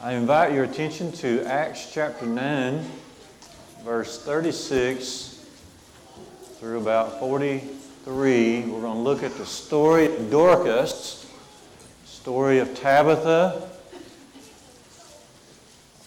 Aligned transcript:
I 0.00 0.12
invite 0.12 0.52
your 0.52 0.62
attention 0.62 1.10
to 1.10 1.44
Acts 1.44 1.90
chapter 1.92 2.24
9, 2.24 2.88
verse 3.82 4.22
36 4.22 5.44
through 6.60 6.78
about 6.78 7.18
43. 7.18 8.60
We're 8.60 8.80
going 8.80 8.92
to 8.94 9.00
look 9.00 9.24
at 9.24 9.34
the 9.34 9.44
story 9.44 10.06
of 10.06 10.30
Dorcas, 10.30 11.26
story 12.04 12.60
of 12.60 12.76
Tabitha, 12.78 13.68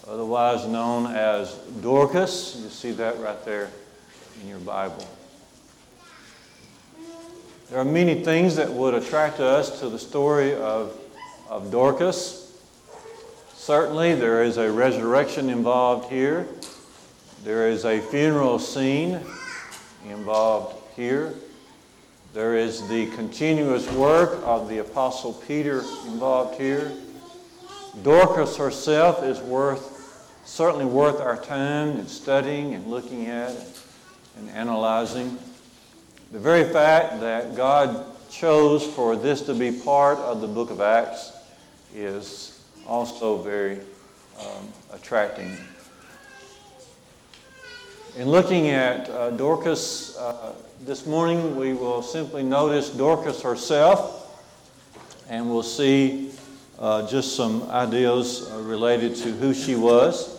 otherwise 0.08 0.66
known 0.66 1.14
as 1.14 1.54
Dorcas. 1.82 2.62
You 2.62 2.70
see 2.70 2.92
that 2.92 3.20
right 3.20 3.44
there 3.44 3.68
in 4.40 4.48
your 4.48 4.60
Bible. 4.60 5.06
There 7.68 7.78
are 7.78 7.84
many 7.84 8.24
things 8.24 8.56
that 8.56 8.72
would 8.72 8.94
attract 8.94 9.38
us 9.38 9.80
to 9.80 9.90
the 9.90 9.98
story 9.98 10.54
of, 10.54 10.98
of 11.50 11.70
Dorcas. 11.70 12.41
Certainly, 13.62 14.16
there 14.16 14.42
is 14.42 14.56
a 14.56 14.72
resurrection 14.72 15.48
involved 15.48 16.10
here. 16.10 16.48
There 17.44 17.68
is 17.68 17.84
a 17.84 18.00
funeral 18.00 18.58
scene 18.58 19.20
involved 20.10 20.74
here. 20.96 21.32
There 22.34 22.56
is 22.56 22.88
the 22.88 23.06
continuous 23.12 23.88
work 23.92 24.40
of 24.42 24.68
the 24.68 24.78
Apostle 24.78 25.34
Peter 25.46 25.78
involved 26.08 26.60
here. 26.60 26.90
Dorcas 28.02 28.56
herself 28.56 29.22
is 29.22 29.38
worth, 29.38 30.40
certainly 30.44 30.84
worth 30.84 31.20
our 31.20 31.36
time 31.36 31.90
in 32.00 32.08
studying 32.08 32.74
and 32.74 32.88
looking 32.88 33.26
at 33.26 33.54
and 34.38 34.50
analyzing. 34.50 35.38
The 36.32 36.40
very 36.40 36.64
fact 36.64 37.20
that 37.20 37.54
God 37.54 38.06
chose 38.28 38.84
for 38.84 39.14
this 39.14 39.40
to 39.42 39.54
be 39.54 39.70
part 39.70 40.18
of 40.18 40.40
the 40.40 40.48
book 40.48 40.70
of 40.70 40.80
Acts 40.80 41.30
is 41.94 42.58
also 42.92 43.38
very 43.38 43.78
um, 44.38 44.68
attracting. 44.92 45.56
In 48.18 48.28
looking 48.28 48.68
at 48.68 49.08
uh, 49.08 49.30
Dorcas 49.30 50.14
uh, 50.18 50.52
this 50.82 51.06
morning, 51.06 51.56
we 51.56 51.72
will 51.72 52.02
simply 52.02 52.42
notice 52.42 52.90
Dorcas 52.90 53.40
herself, 53.40 54.44
and 55.30 55.48
we'll 55.48 55.62
see 55.62 56.32
uh, 56.78 57.08
just 57.08 57.34
some 57.34 57.62
ideas 57.70 58.50
uh, 58.52 58.58
related 58.58 59.16
to 59.16 59.32
who 59.32 59.54
she 59.54 59.74
was. 59.74 60.38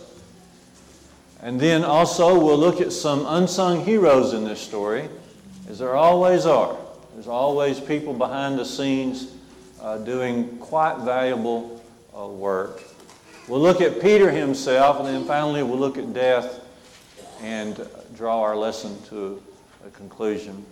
And 1.42 1.60
then 1.60 1.82
also, 1.82 2.38
we'll 2.38 2.56
look 2.56 2.80
at 2.80 2.92
some 2.92 3.26
unsung 3.26 3.84
heroes 3.84 4.32
in 4.32 4.44
this 4.44 4.60
story, 4.60 5.08
as 5.68 5.80
there 5.80 5.96
always 5.96 6.46
are. 6.46 6.76
There's 7.14 7.26
always 7.26 7.80
people 7.80 8.14
behind 8.14 8.60
the 8.60 8.64
scenes 8.64 9.34
uh, 9.82 9.98
doing 9.98 10.56
quite 10.58 10.98
valuable 11.00 11.73
work. 12.14 12.82
We'll 13.48 13.60
look 13.60 13.80
at 13.80 14.00
Peter 14.00 14.30
himself, 14.30 14.98
and 15.00 15.08
then 15.08 15.24
finally 15.24 15.62
we'll 15.62 15.78
look 15.78 15.98
at 15.98 16.14
death 16.14 16.60
and 17.42 17.86
draw 18.16 18.40
our 18.40 18.56
lesson 18.56 18.96
to 19.10 19.42
a 19.86 19.90
conclusion. 19.90 20.64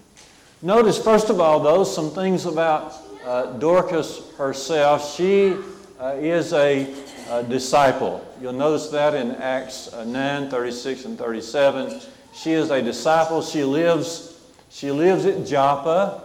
Notice, 0.62 1.02
first 1.02 1.28
of 1.28 1.40
all, 1.40 1.60
though, 1.60 1.84
some 1.84 2.10
things 2.10 2.46
about 2.46 2.94
uh, 3.24 3.52
Dorcas 3.58 4.30
herself. 4.36 5.14
She 5.14 5.56
uh, 6.00 6.16
is 6.18 6.52
a, 6.52 6.94
a, 7.30 7.42
disciple. 7.42 8.26
You'll 8.40 8.52
notice 8.52 8.88
that 8.88 9.14
in 9.14 9.32
Acts 9.32 9.92
uh, 9.92 10.04
9 10.04 10.50
36 10.50 11.04
and 11.04 11.18
37. 11.18 12.00
She 12.34 12.52
is 12.52 12.70
a 12.70 12.80
disciple. 12.80 13.42
She 13.42 13.64
lives, 13.64 14.40
she 14.70 14.90
lives 14.90 15.26
at 15.26 15.46
Joppa. 15.46 16.22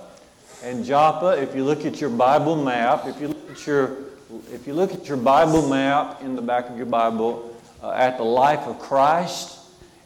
And 0.63 0.85
Joppa, 0.85 1.41
if 1.41 1.55
you 1.55 1.63
look 1.63 1.85
at 1.85 1.99
your 1.99 2.09
Bible 2.09 2.55
map, 2.55 3.05
if 3.05 3.19
you 3.19 3.27
look 3.29 3.51
at 3.51 3.67
your 3.67 4.06
if 4.53 4.67
you 4.67 4.73
look 4.73 4.93
at 4.93 5.07
your 5.07 5.17
Bible 5.17 5.67
map 5.67 6.21
in 6.21 6.35
the 6.35 6.41
back 6.41 6.69
of 6.69 6.77
your 6.77 6.85
Bible 6.85 7.55
uh, 7.81 7.91
at 7.91 8.17
the 8.17 8.23
life 8.23 8.61
of 8.61 8.79
Christ, 8.79 9.59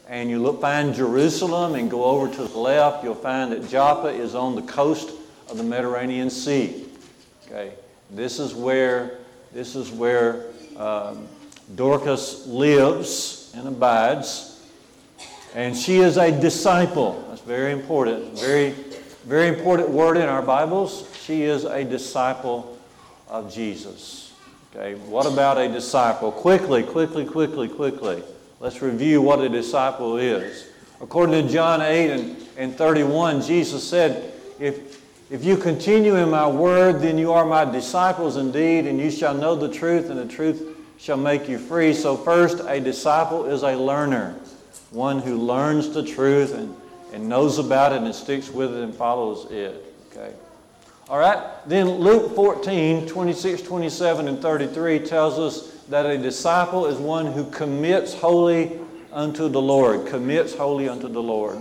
and 0.08 0.28
you 0.28 0.38
look 0.38 0.60
find 0.60 0.94
Jerusalem 0.94 1.74
and 1.74 1.90
go 1.90 2.04
over 2.04 2.32
to 2.34 2.44
the 2.44 2.58
left, 2.58 3.02
you'll 3.02 3.14
find 3.14 3.52
that 3.52 3.68
Joppa 3.68 4.08
is 4.08 4.34
on 4.34 4.54
the 4.54 4.62
coast 4.62 5.10
of 5.48 5.56
the 5.56 5.62
Mediterranean 5.62 6.30
Sea. 6.30 6.86
Okay, 7.46 7.72
this 8.10 8.38
is 8.38 8.54
where 8.54 9.18
this 9.52 9.74
is 9.74 9.90
where 9.90 10.46
um, 10.76 11.26
Dorcas 11.74 12.46
lives 12.46 13.52
and 13.56 13.68
abides, 13.68 14.62
and 15.54 15.76
she 15.76 15.98
is 15.98 16.16
a 16.16 16.30
disciple. 16.30 17.24
That's 17.28 17.42
very 17.42 17.72
important. 17.72 18.38
Very, 18.38 18.70
very 19.24 19.48
important 19.48 19.90
word 19.90 20.16
in 20.16 20.28
our 20.28 20.42
Bibles. 20.42 21.06
She 21.24 21.42
is 21.42 21.64
a 21.64 21.84
disciple 21.84 22.71
of 23.32 23.52
Jesus. 23.52 24.32
Okay, 24.76 24.94
what 25.06 25.26
about 25.26 25.58
a 25.58 25.68
disciple? 25.68 26.30
Quickly, 26.30 26.82
quickly, 26.82 27.24
quickly, 27.24 27.66
quickly. 27.66 28.22
Let's 28.60 28.80
review 28.82 29.22
what 29.22 29.40
a 29.40 29.48
disciple 29.48 30.18
is. 30.18 30.68
According 31.00 31.46
to 31.46 31.52
John 31.52 31.80
8 31.80 32.10
and, 32.10 32.36
and 32.56 32.76
31, 32.76 33.42
Jesus 33.42 33.88
said, 33.88 34.32
if, 34.60 35.02
if 35.30 35.44
you 35.44 35.56
continue 35.56 36.16
in 36.16 36.30
my 36.30 36.46
word, 36.46 37.00
then 37.00 37.18
you 37.18 37.32
are 37.32 37.44
my 37.44 37.64
disciples 37.64 38.36
indeed, 38.36 38.86
and 38.86 39.00
you 39.00 39.10
shall 39.10 39.34
know 39.34 39.54
the 39.54 39.72
truth, 39.72 40.10
and 40.10 40.18
the 40.18 40.32
truth 40.32 40.76
shall 40.98 41.16
make 41.16 41.48
you 41.48 41.58
free. 41.58 41.94
So, 41.94 42.16
first, 42.16 42.60
a 42.66 42.80
disciple 42.80 43.46
is 43.46 43.62
a 43.62 43.74
learner, 43.74 44.38
one 44.90 45.18
who 45.18 45.38
learns 45.38 45.92
the 45.92 46.04
truth 46.04 46.54
and, 46.54 46.76
and 47.12 47.28
knows 47.28 47.58
about 47.58 47.92
it 47.92 48.02
and 48.02 48.14
sticks 48.14 48.50
with 48.50 48.74
it 48.74 48.82
and 48.82 48.94
follows 48.94 49.50
it. 49.50 49.94
Okay. 50.10 50.32
All 51.12 51.18
right? 51.18 51.44
Then 51.66 51.90
Luke 51.90 52.34
14, 52.34 53.06
26, 53.06 53.60
27, 53.60 54.28
and 54.28 54.40
33 54.40 55.00
tells 55.00 55.38
us 55.38 55.70
that 55.90 56.06
a 56.06 56.16
disciple 56.16 56.86
is 56.86 56.96
one 56.96 57.26
who 57.26 57.50
commits 57.50 58.14
wholly 58.14 58.80
unto 59.12 59.50
the 59.50 59.60
Lord. 59.60 60.06
Commits 60.06 60.54
wholly 60.54 60.88
unto 60.88 61.08
the 61.08 61.22
Lord. 61.22 61.58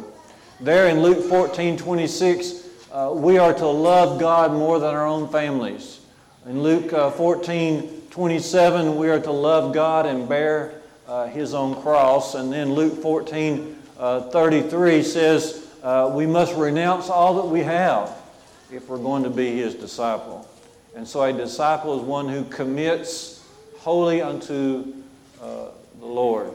There 0.62 0.88
in 0.88 1.02
Luke 1.02 1.26
14, 1.26 1.76
26, 1.76 2.70
uh, 2.94 3.12
we 3.14 3.40
are 3.40 3.54
to 3.56 3.66
love 3.66 4.22
God 4.22 4.54
more 4.54 4.80
than 4.80 4.96
our 4.96 5.06
own 5.06 5.28
families. 5.28 6.00
In 6.46 6.64
Luke 6.64 6.94
uh, 6.94 7.12
14, 7.12 8.04
27, 8.10 8.96
we 8.96 9.10
are 9.10 9.20
to 9.20 9.34
love 9.34 9.74
God 9.74 10.06
and 10.06 10.30
bear 10.30 10.76
uh, 11.10 11.28
his 11.28 11.54
own 11.54 11.76
cross. 11.82 12.36
And 12.36 12.54
then 12.54 12.74
Luke 12.74 13.02
14, 13.02 13.78
uh, 14.00 14.22
33 14.30 15.04
says, 15.04 15.68
uh, 15.84 16.10
we 16.16 16.26
must 16.26 16.56
renounce 16.56 17.10
all 17.10 17.34
that 17.42 17.48
we 17.48 17.60
have 17.64 18.21
if 18.72 18.88
we're 18.88 18.98
going 18.98 19.24
to 19.24 19.30
be 19.30 19.58
his 19.58 19.76
disciple. 19.76 20.48
And 20.96 21.08
so 21.08 21.24
a 21.24 21.34
disciple 21.34 22.00
is 22.00 22.06
one 22.06 22.30
who 22.30 22.46
commits 22.46 23.46
wholly 23.80 24.22
unto 24.22 24.94
uh, 25.42 25.68
the 26.00 26.06
Lord. 26.06 26.54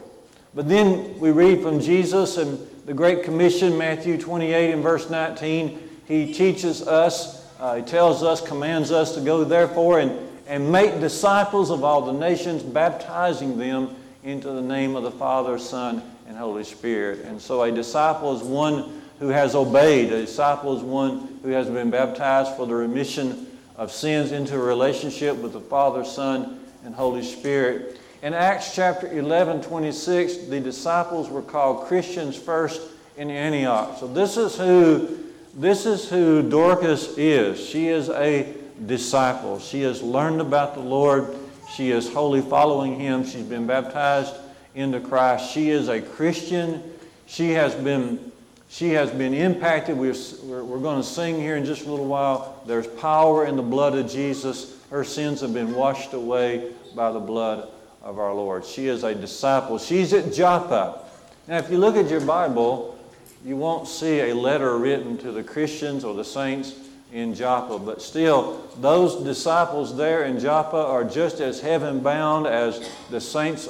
But 0.55 0.69
then 0.69 1.19
we 1.19 1.31
read 1.31 1.63
from 1.63 1.81
Jesus 1.81 2.39
and 2.39 2.59
the 2.87 2.95
Great 2.95 3.23
Commission, 3.23 3.77
Matthew 3.77 4.17
28 4.17 4.73
and 4.73 4.83
verse 4.83 5.11
19. 5.11 5.79
He 6.07 6.33
teaches 6.33 6.87
us, 6.87 7.47
uh, 7.61 7.77
he 7.77 7.83
tells 7.83 8.23
us, 8.23 8.41
commands 8.41 8.91
us 8.91 9.15
to 9.15 9.21
go 9.21 9.45
therefore 9.45 10.01
and, 10.01 10.17
and 10.47 10.71
make 10.71 11.01
disciples 11.01 11.71
of 11.71 11.85
all 11.85 12.01
the 12.01 12.13
nations, 12.13 12.63
baptizing 12.63 13.59
them 13.59 13.95
into 14.23 14.49
the 14.51 14.63
name 14.63 14.97
of 14.97 15.03
the 15.03 15.11
Father, 15.11 15.59
Son, 15.59 16.03
and 16.27 16.37
Holy 16.37 16.65
Spirit. 16.65 17.21
And 17.27 17.41
so 17.41 17.63
a 17.63 17.71
disciple 17.71 18.35
is 18.35 18.43
one 18.43 19.03
who 19.19 19.29
has 19.29 19.55
obeyed. 19.55 20.13
A 20.13 20.21
disciple 20.23 20.77
is 20.77 20.83
one 20.83 21.39
who 21.43 21.51
has 21.51 21.69
been 21.69 21.91
baptized 21.91 22.57
for 22.57 22.67
the 22.67 22.75
remission 22.75 23.47
of 23.77 23.93
sins 23.93 24.33
into 24.33 24.57
a 24.57 24.63
relationship 24.63 25.37
with 25.37 25.53
the 25.53 25.61
Father, 25.61 26.05
Son, 26.05 26.61
and 26.85 26.95
Holy 26.95 27.23
Spirit. 27.23 28.01
In 28.23 28.35
Acts 28.35 28.75
chapter 28.75 29.07
11, 29.11 29.63
26, 29.63 30.47
the 30.49 30.61
disciples 30.61 31.29
were 31.29 31.43
called 31.43 31.87
Christians 31.87 32.37
first 32.37 32.81
in 33.17 33.31
Antioch. 33.31 33.99
So 33.99 34.07
this 34.07 34.37
is 34.37 34.57
who 34.57 35.25
this 35.55 35.87
is 35.87 36.07
who 36.09 36.43
Dorcas 36.43 37.17
is. 37.17 37.59
She 37.59 37.89
is 37.89 38.11
a 38.11 38.53
disciple. 38.85 39.59
She 39.59 39.81
has 39.83 40.03
learned 40.03 40.43
about 40.43 40.75
the 40.75 40.81
Lord. 40.81 41.35
She 41.75 41.91
is 41.91 42.13
wholly 42.13 42.43
following 42.43 43.01
him. 43.01 43.25
She's 43.25 43.43
been 43.43 43.67
baptized 43.67 44.35
into 44.75 45.01
Christ. 45.01 45.51
She 45.51 45.71
is 45.71 45.89
a 45.89 46.03
Christian. 46.03 46.83
She 47.25 47.53
has 47.53 47.75
been 47.75 48.33
she 48.69 48.91
has 48.91 49.11
been 49.11 49.35
impacted. 49.35 49.97
We're, 49.97 50.15
we're 50.43 50.81
going 50.81 51.01
to 51.01 51.07
sing 51.07 51.37
here 51.37 51.57
in 51.57 51.65
just 51.65 51.87
a 51.87 51.91
little 51.91 52.07
while. 52.07 52.63
There's 52.67 52.87
power 52.87 53.47
in 53.47 53.57
the 53.57 53.63
blood 53.63 53.97
of 53.97 54.11
Jesus. 54.11 54.77
Her 54.91 55.05
sins 55.05 55.41
have 55.41 55.55
been 55.55 55.75
washed 55.75 56.13
away 56.13 56.73
by 56.95 57.13
the 57.13 57.21
blood 57.21 57.69
of 58.03 58.19
our 58.19 58.35
Lord. 58.35 58.65
She 58.65 58.89
is 58.89 59.05
a 59.05 59.15
disciple. 59.15 59.79
She's 59.79 60.13
at 60.13 60.33
Joppa. 60.33 61.01
Now, 61.49 61.59
if 61.59 61.71
you 61.71 61.79
look 61.79 61.97
at 61.97 62.11
your 62.11 62.21
Bible, 62.21 62.99
you 63.45 63.57
won't 63.57 63.87
see 63.87 64.21
a 64.21 64.35
letter 64.35 64.77
written 64.79 65.17
to 65.19 65.31
the 65.31 65.43
Christians 65.43 66.05
or 66.05 66.15
the 66.15 66.25
saints 66.25 66.75
in 67.13 67.35
Joppa. 67.35 67.79
But 67.79 68.03
still, 68.03 68.69
those 68.81 69.23
disciples 69.23 69.97
there 69.97 70.25
in 70.25 70.41
Joppa 70.41 70.77
are 70.77 71.05
just 71.05 71.41
as 71.41 71.61
heaven 71.61 72.01
bound 72.01 72.47
as 72.47 72.91
the 73.11 73.21
saints 73.21 73.69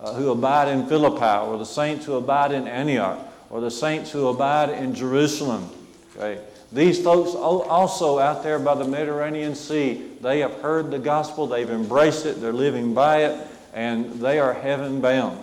uh, 0.00 0.14
who 0.14 0.30
abide 0.30 0.68
in 0.68 0.86
Philippi 0.86 1.46
or 1.46 1.58
the 1.58 1.66
saints 1.66 2.06
who 2.06 2.14
abide 2.14 2.52
in 2.52 2.66
Antioch 2.66 3.29
or 3.50 3.60
the 3.60 3.70
saints 3.70 4.10
who 4.10 4.28
abide 4.28 4.70
in 4.70 4.94
Jerusalem. 4.94 5.68
Okay? 6.16 6.40
These 6.72 7.02
folks 7.02 7.34
also 7.34 8.20
out 8.20 8.44
there 8.44 8.60
by 8.60 8.76
the 8.76 8.84
Mediterranean 8.84 9.56
Sea, 9.56 10.06
they 10.20 10.38
have 10.38 10.54
heard 10.60 10.92
the 10.92 11.00
gospel, 11.00 11.48
they've 11.48 11.68
embraced 11.68 12.26
it, 12.26 12.40
they're 12.40 12.52
living 12.52 12.94
by 12.94 13.24
it, 13.24 13.48
and 13.74 14.20
they 14.20 14.38
are 14.38 14.54
heaven 14.54 15.00
bound. 15.00 15.42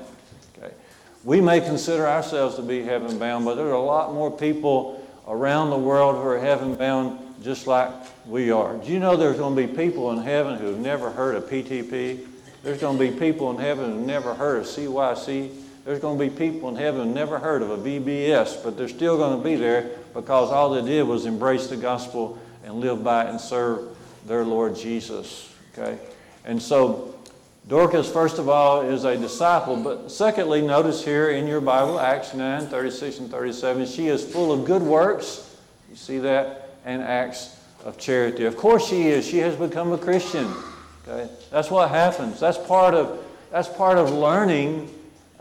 Okay? 0.58 0.74
We 1.26 1.42
may 1.42 1.60
consider 1.60 2.08
ourselves 2.08 2.56
to 2.56 2.62
be 2.62 2.82
heaven 2.82 3.20
bound, 3.20 3.44
but 3.44 3.56
there 3.56 3.68
are 3.68 3.74
a 3.74 3.82
lot 3.82 4.14
more 4.14 4.32
people 4.32 5.06
around 5.28 5.70
the 5.70 5.78
world 5.78 6.16
who 6.16 6.22
are 6.22 6.40
heaven 6.40 6.76
bound 6.76 7.20
just 7.44 7.68
like 7.68 7.92
we 8.26 8.50
are. 8.50 8.78
Do 8.78 8.92
you 8.92 9.00
know 9.00 9.18
there's 9.18 9.38
going 9.38 9.56
to 9.56 9.68
be 9.68 9.74
people 9.74 10.12
in 10.12 10.20
heaven 10.20 10.58
who've 10.58 10.80
never 10.80 11.12
heard 11.12 11.36
of 11.36 11.50
PTP? 11.50 12.26
There's 12.64 12.80
going 12.80 12.98
to 12.98 13.12
be 13.12 13.18
people 13.18 13.52
in 13.52 13.58
heaven 13.58 13.92
who've 13.92 14.06
never 14.06 14.34
heard 14.34 14.60
of 14.62 14.66
CYC. 14.66 15.52
There's 15.88 16.00
going 16.00 16.20
to 16.20 16.26
be 16.26 16.30
people 16.30 16.68
in 16.68 16.76
heaven 16.76 17.14
never 17.14 17.40
heard 17.40 17.62
of 17.62 17.70
a 17.70 17.78
VBS, 17.78 18.62
but 18.62 18.76
they're 18.76 18.90
still 18.90 19.16
going 19.16 19.38
to 19.38 19.42
be 19.42 19.56
there 19.56 19.90
because 20.14 20.52
all 20.52 20.72
they 20.72 20.82
did 20.82 21.04
was 21.04 21.26
embrace 21.26 21.68
the 21.68 21.78
gospel 21.78 22.38
and 22.66 22.82
live 22.82 23.06
by 23.06 23.24
and 23.24 23.40
serve 23.40 23.96
their 24.26 24.44
Lord 24.44 24.76
Jesus. 24.76 25.50
Okay? 25.72 25.98
And 26.44 26.62
so 26.62 27.16
Dorcas, 27.70 28.12
first 28.12 28.38
of 28.38 28.50
all, 28.50 28.82
is 28.82 29.06
a 29.06 29.16
disciple, 29.16 29.78
but 29.78 30.12
secondly, 30.12 30.62
notice 30.62 31.06
here 31.06 31.30
in 31.30 31.48
your 31.48 31.62
Bible, 31.62 32.02
Acts 32.02 32.34
9, 32.34 32.68
36 32.68 33.20
and 33.20 33.32
37, 33.32 33.86
she 33.86 34.10
is 34.10 34.30
full 34.30 34.52
of 34.52 34.66
good 34.66 34.82
works. 34.82 35.56
You 35.90 35.96
see 35.96 36.18
that? 36.18 36.72
And 36.84 37.02
acts 37.02 37.56
of 37.86 37.98
charity. 37.98 38.44
Of 38.44 38.58
course 38.58 38.86
she 38.86 39.08
is. 39.08 39.26
She 39.26 39.38
has 39.38 39.56
become 39.56 39.94
a 39.94 39.98
Christian. 39.98 40.54
Okay? 41.08 41.32
That's 41.50 41.72
what 41.72 41.88
happens. 41.92 42.42
That's 42.42 42.58
part 42.58 42.94
of, 42.94 43.24
that's 43.52 43.70
part 43.70 43.98
of 43.98 44.12
learning 44.12 44.94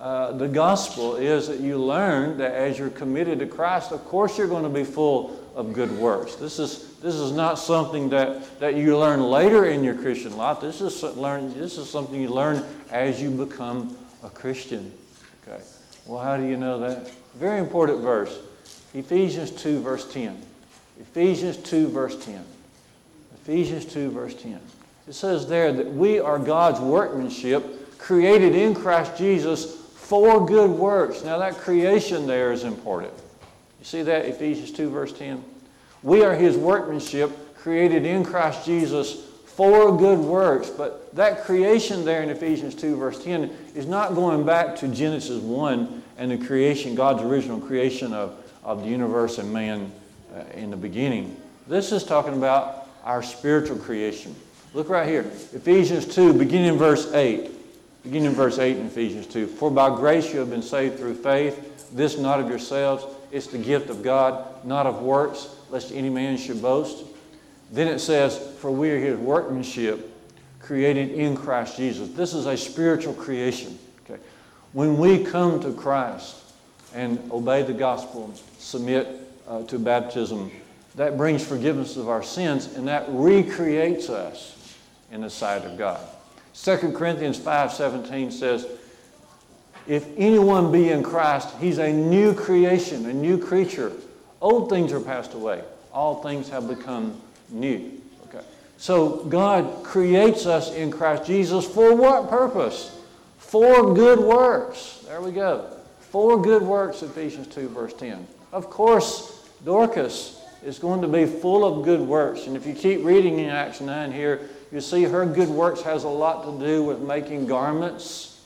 uh, 0.06 0.30
the 0.30 0.46
gospel 0.46 1.16
is 1.16 1.48
that 1.48 1.58
you 1.58 1.76
learn 1.76 2.38
that 2.38 2.52
as 2.52 2.78
you're 2.78 2.90
committed 2.90 3.40
to 3.40 3.46
Christ, 3.46 3.90
of 3.90 4.04
course 4.04 4.38
you're 4.38 4.46
going 4.46 4.62
to 4.62 4.68
be 4.68 4.84
full 4.84 5.36
of 5.56 5.72
good 5.72 5.90
works. 5.98 6.36
This 6.36 6.60
is, 6.60 6.94
this 6.98 7.16
is 7.16 7.32
not 7.32 7.58
something 7.58 8.08
that, 8.10 8.60
that 8.60 8.76
you 8.76 8.96
learn 8.96 9.20
later 9.20 9.64
in 9.64 9.82
your 9.82 9.96
Christian 9.96 10.36
life. 10.36 10.60
This 10.60 10.80
is, 10.80 11.02
learn, 11.02 11.52
this 11.58 11.76
is 11.76 11.90
something 11.90 12.20
you 12.20 12.28
learn 12.28 12.64
as 12.92 13.20
you 13.20 13.32
become 13.32 13.98
a 14.22 14.30
Christian. 14.30 14.92
Okay. 15.42 15.60
Well, 16.06 16.22
how 16.22 16.36
do 16.36 16.44
you 16.46 16.56
know 16.56 16.78
that? 16.78 17.10
Very 17.34 17.58
important 17.58 17.98
verse. 17.98 18.38
Ephesians 18.94 19.50
2, 19.50 19.80
verse 19.80 20.08
10. 20.12 20.40
Ephesians 21.00 21.56
2, 21.56 21.88
verse 21.88 22.24
10. 22.24 22.44
Ephesians 23.42 23.84
2, 23.86 24.12
verse 24.12 24.34
10. 24.40 24.60
It 25.08 25.14
says 25.14 25.48
there 25.48 25.72
that 25.72 25.92
we 25.92 26.20
are 26.20 26.38
God's 26.38 26.78
workmanship, 26.78 27.98
created 27.98 28.54
in 28.54 28.72
Christ 28.72 29.18
Jesus 29.18 29.75
for 30.06 30.46
good 30.46 30.70
works. 30.70 31.24
Now, 31.24 31.38
that 31.38 31.56
creation 31.56 32.28
there 32.28 32.52
is 32.52 32.62
important. 32.62 33.12
You 33.80 33.84
see 33.84 34.02
that? 34.02 34.24
Ephesians 34.26 34.70
2, 34.70 34.88
verse 34.88 35.12
10. 35.12 35.42
We 36.04 36.22
are 36.22 36.32
his 36.32 36.56
workmanship, 36.56 37.56
created 37.56 38.06
in 38.06 38.24
Christ 38.24 38.64
Jesus 38.64 39.24
for 39.46 39.96
good 39.96 40.20
works. 40.20 40.70
But 40.70 41.12
that 41.16 41.42
creation 41.42 42.04
there 42.04 42.22
in 42.22 42.30
Ephesians 42.30 42.76
2, 42.76 42.96
verse 42.96 43.24
10, 43.24 43.50
is 43.74 43.86
not 43.86 44.14
going 44.14 44.46
back 44.46 44.76
to 44.76 44.88
Genesis 44.88 45.42
1 45.42 46.02
and 46.18 46.30
the 46.30 46.38
creation, 46.38 46.94
God's 46.94 47.22
original 47.22 47.58
creation 47.58 48.12
of, 48.12 48.36
of 48.62 48.84
the 48.84 48.88
universe 48.88 49.38
and 49.38 49.52
man 49.52 49.90
uh, 50.32 50.44
in 50.54 50.70
the 50.70 50.76
beginning. 50.76 51.36
This 51.66 51.90
is 51.90 52.04
talking 52.04 52.34
about 52.34 52.88
our 53.02 53.24
spiritual 53.24 53.76
creation. 53.76 54.36
Look 54.72 54.88
right 54.88 55.08
here. 55.08 55.22
Ephesians 55.52 56.06
2, 56.14 56.32
beginning 56.34 56.74
in 56.74 56.78
verse 56.78 57.12
8. 57.12 57.55
Beginning 58.06 58.30
in 58.30 58.34
verse 58.34 58.60
8 58.60 58.76
in 58.76 58.86
Ephesians 58.86 59.26
2. 59.26 59.48
For 59.48 59.68
by 59.68 59.88
grace 59.96 60.32
you 60.32 60.38
have 60.38 60.48
been 60.48 60.62
saved 60.62 60.96
through 60.96 61.16
faith, 61.16 61.90
this 61.92 62.16
not 62.16 62.38
of 62.38 62.48
yourselves, 62.48 63.04
it's 63.32 63.48
the 63.48 63.58
gift 63.58 63.90
of 63.90 64.04
God, 64.04 64.64
not 64.64 64.86
of 64.86 65.02
works, 65.02 65.56
lest 65.70 65.90
any 65.90 66.08
man 66.08 66.36
should 66.36 66.62
boast. 66.62 67.04
Then 67.72 67.88
it 67.88 67.98
says, 67.98 68.38
For 68.60 68.70
we 68.70 68.90
are 68.90 68.98
his 69.00 69.18
workmanship, 69.18 70.08
created 70.60 71.10
in 71.10 71.36
Christ 71.36 71.76
Jesus. 71.76 72.08
This 72.10 72.32
is 72.32 72.46
a 72.46 72.56
spiritual 72.56 73.12
creation. 73.12 73.76
Okay? 74.04 74.22
When 74.72 74.98
we 74.98 75.24
come 75.24 75.58
to 75.62 75.72
Christ 75.72 76.36
and 76.94 77.18
obey 77.32 77.64
the 77.64 77.74
gospel, 77.74 78.32
submit 78.58 79.08
uh, 79.48 79.64
to 79.64 79.80
baptism, 79.80 80.52
that 80.94 81.16
brings 81.16 81.44
forgiveness 81.44 81.96
of 81.96 82.08
our 82.08 82.22
sins 82.22 82.76
and 82.76 82.86
that 82.86 83.06
recreates 83.08 84.10
us 84.10 84.76
in 85.10 85.22
the 85.22 85.30
sight 85.30 85.64
of 85.64 85.76
God. 85.76 86.00
2 86.62 86.92
Corinthians 86.92 87.38
5:17 87.38 88.32
says, 88.32 88.66
If 89.86 90.06
anyone 90.16 90.72
be 90.72 90.90
in 90.90 91.02
Christ, 91.02 91.54
he's 91.60 91.78
a 91.78 91.92
new 91.92 92.34
creation, 92.34 93.06
a 93.06 93.12
new 93.12 93.38
creature. 93.38 93.92
Old 94.40 94.68
things 94.68 94.92
are 94.92 95.00
passed 95.00 95.34
away. 95.34 95.62
All 95.92 96.22
things 96.22 96.48
have 96.48 96.68
become 96.68 97.20
new. 97.50 98.00
Okay. 98.28 98.44
So 98.78 99.24
God 99.24 99.84
creates 99.84 100.46
us 100.46 100.72
in 100.72 100.90
Christ 100.90 101.26
Jesus 101.26 101.64
for 101.66 101.94
what 101.94 102.28
purpose? 102.28 102.98
For 103.38 103.94
good 103.94 104.18
works. 104.18 105.04
There 105.06 105.20
we 105.20 105.32
go. 105.32 105.70
For 106.00 106.40
good 106.40 106.62
works, 106.62 107.02
Ephesians 107.02 107.46
2, 107.48 107.68
verse 107.68 107.92
10. 107.94 108.26
Of 108.52 108.70
course, 108.70 109.48
Dorcas 109.64 110.42
is 110.64 110.78
going 110.78 111.02
to 111.02 111.08
be 111.08 111.26
full 111.26 111.64
of 111.64 111.84
good 111.84 112.00
works. 112.00 112.46
And 112.46 112.56
if 112.56 112.66
you 112.66 112.74
keep 112.74 113.04
reading 113.04 113.38
in 113.38 113.50
Acts 113.50 113.80
9 113.80 114.10
here, 114.10 114.48
you 114.72 114.80
see, 114.80 115.04
her 115.04 115.24
good 115.26 115.48
works 115.48 115.82
has 115.82 116.04
a 116.04 116.08
lot 116.08 116.44
to 116.44 116.66
do 116.66 116.82
with 116.82 117.00
making 117.00 117.46
garments 117.46 118.40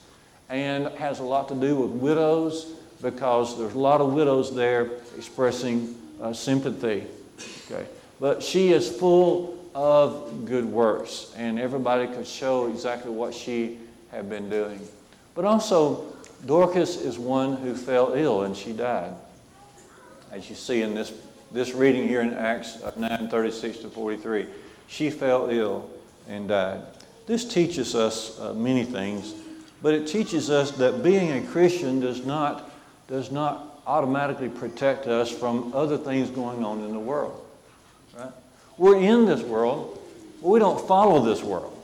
and 0.48 0.88
has 0.98 1.20
a 1.20 1.24
lot 1.24 1.48
to 1.48 1.54
do 1.54 1.76
with 1.76 1.90
widows 1.90 2.66
because 3.00 3.56
there's 3.58 3.74
a 3.74 3.78
lot 3.78 4.00
of 4.00 4.12
widows 4.12 4.54
there 4.54 4.90
expressing 5.16 5.96
uh, 6.20 6.32
sympathy. 6.32 7.06
Okay. 7.70 7.86
But 8.18 8.42
she 8.42 8.72
is 8.72 8.90
full 8.90 9.58
of 9.74 10.44
good 10.44 10.64
works, 10.64 11.32
and 11.36 11.58
everybody 11.58 12.06
could 12.06 12.26
show 12.26 12.66
exactly 12.66 13.10
what 13.10 13.32
she 13.32 13.78
had 14.10 14.28
been 14.28 14.50
doing. 14.50 14.80
But 15.34 15.44
also, 15.44 16.04
Dorcas 16.44 16.96
is 16.96 17.18
one 17.18 17.56
who 17.56 17.74
fell 17.74 18.14
ill 18.14 18.42
and 18.42 18.56
she 18.56 18.72
died. 18.72 19.14
As 20.32 20.48
you 20.48 20.56
see 20.56 20.82
in 20.82 20.94
this, 20.94 21.12
this 21.52 21.72
reading 21.72 22.08
here 22.08 22.20
in 22.20 22.32
Acts 22.34 22.78
9 22.96 23.28
36 23.28 23.78
to 23.78 23.88
43, 23.88 24.46
she 24.88 25.10
fell 25.10 25.48
ill 25.50 25.88
and 26.30 26.48
died. 26.48 26.80
This 27.26 27.44
teaches 27.44 27.94
us 27.94 28.38
uh, 28.40 28.54
many 28.54 28.84
things, 28.84 29.34
but 29.82 29.94
it 29.94 30.06
teaches 30.06 30.48
us 30.48 30.70
that 30.72 31.02
being 31.02 31.32
a 31.32 31.46
Christian 31.46 32.00
does 32.00 32.24
not, 32.24 32.70
does 33.08 33.30
not 33.30 33.82
automatically 33.86 34.48
protect 34.48 35.06
us 35.06 35.30
from 35.30 35.72
other 35.74 35.98
things 35.98 36.30
going 36.30 36.64
on 36.64 36.80
in 36.80 36.92
the 36.92 36.98
world. 36.98 37.44
Right? 38.16 38.30
We're 38.78 39.00
in 39.00 39.26
this 39.26 39.42
world, 39.42 39.98
but 40.40 40.48
we 40.48 40.58
don't 40.58 40.86
follow 40.86 41.22
this 41.24 41.42
world. 41.42 41.76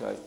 Okay? 0.00 0.18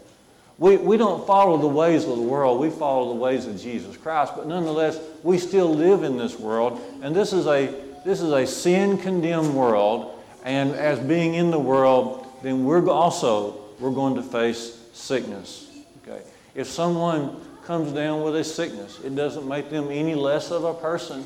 We, 0.58 0.78
we 0.78 0.98
don't 0.98 1.26
follow 1.26 1.58
the 1.58 1.68
ways 1.68 2.04
of 2.04 2.16
the 2.16 2.22
world, 2.22 2.60
we 2.60 2.70
follow 2.70 3.14
the 3.14 3.20
ways 3.20 3.46
of 3.46 3.60
Jesus 3.60 3.96
Christ, 3.96 4.34
but 4.36 4.48
nonetheless, 4.48 5.00
we 5.24 5.38
still 5.38 5.74
live 5.74 6.04
in 6.04 6.18
this 6.18 6.40
world, 6.40 6.82
and 7.02 7.16
this 7.16 7.32
is 7.32 7.46
a, 7.48 7.68
this 8.04 8.22
is 8.22 8.32
a 8.32 8.46
sin 8.46 8.98
condemned 8.98 9.54
world, 9.54 10.20
and 10.44 10.72
as 10.72 11.00
being 11.00 11.36
in 11.36 11.52
the 11.52 11.60
world, 11.60 12.27
then 12.48 12.64
we're 12.64 12.90
also 12.90 13.60
we're 13.80 13.92
going 13.92 14.16
to 14.16 14.24
face 14.24 14.80
sickness. 14.94 15.68
Okay? 16.02 16.22
If 16.56 16.68
someone 16.68 17.42
comes 17.66 17.92
down 17.92 18.24
with 18.24 18.36
a 18.38 18.44
sickness, 18.44 19.00
it 19.04 19.16
doesn't 19.16 19.46
make 19.46 19.70
them 19.70 19.92
any 19.92 20.16
less 20.16 20.50
of 20.52 20.64
a 20.64 20.74
person 20.74 21.26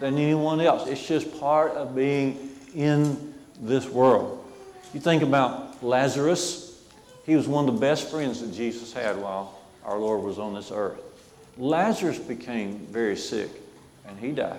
than 0.00 0.16
anyone 0.16 0.60
else. 0.60 0.88
It's 0.88 1.06
just 1.06 1.38
part 1.38 1.72
of 1.72 1.94
being 1.94 2.50
in 2.74 3.34
this 3.60 3.86
world. 3.86 4.42
You 4.94 5.00
think 5.00 5.22
about 5.22 5.82
Lazarus, 5.84 6.82
he 7.24 7.36
was 7.36 7.46
one 7.46 7.68
of 7.68 7.74
the 7.74 7.80
best 7.80 8.10
friends 8.10 8.40
that 8.40 8.52
Jesus 8.52 8.92
had 8.92 9.16
while 9.16 9.60
our 9.84 9.98
Lord 9.98 10.22
was 10.22 10.38
on 10.38 10.54
this 10.54 10.72
earth. 10.72 11.00
Lazarus 11.58 12.18
became 12.18 12.78
very 12.86 13.16
sick 13.16 13.50
and 14.08 14.18
he 14.18 14.32
died. 14.32 14.58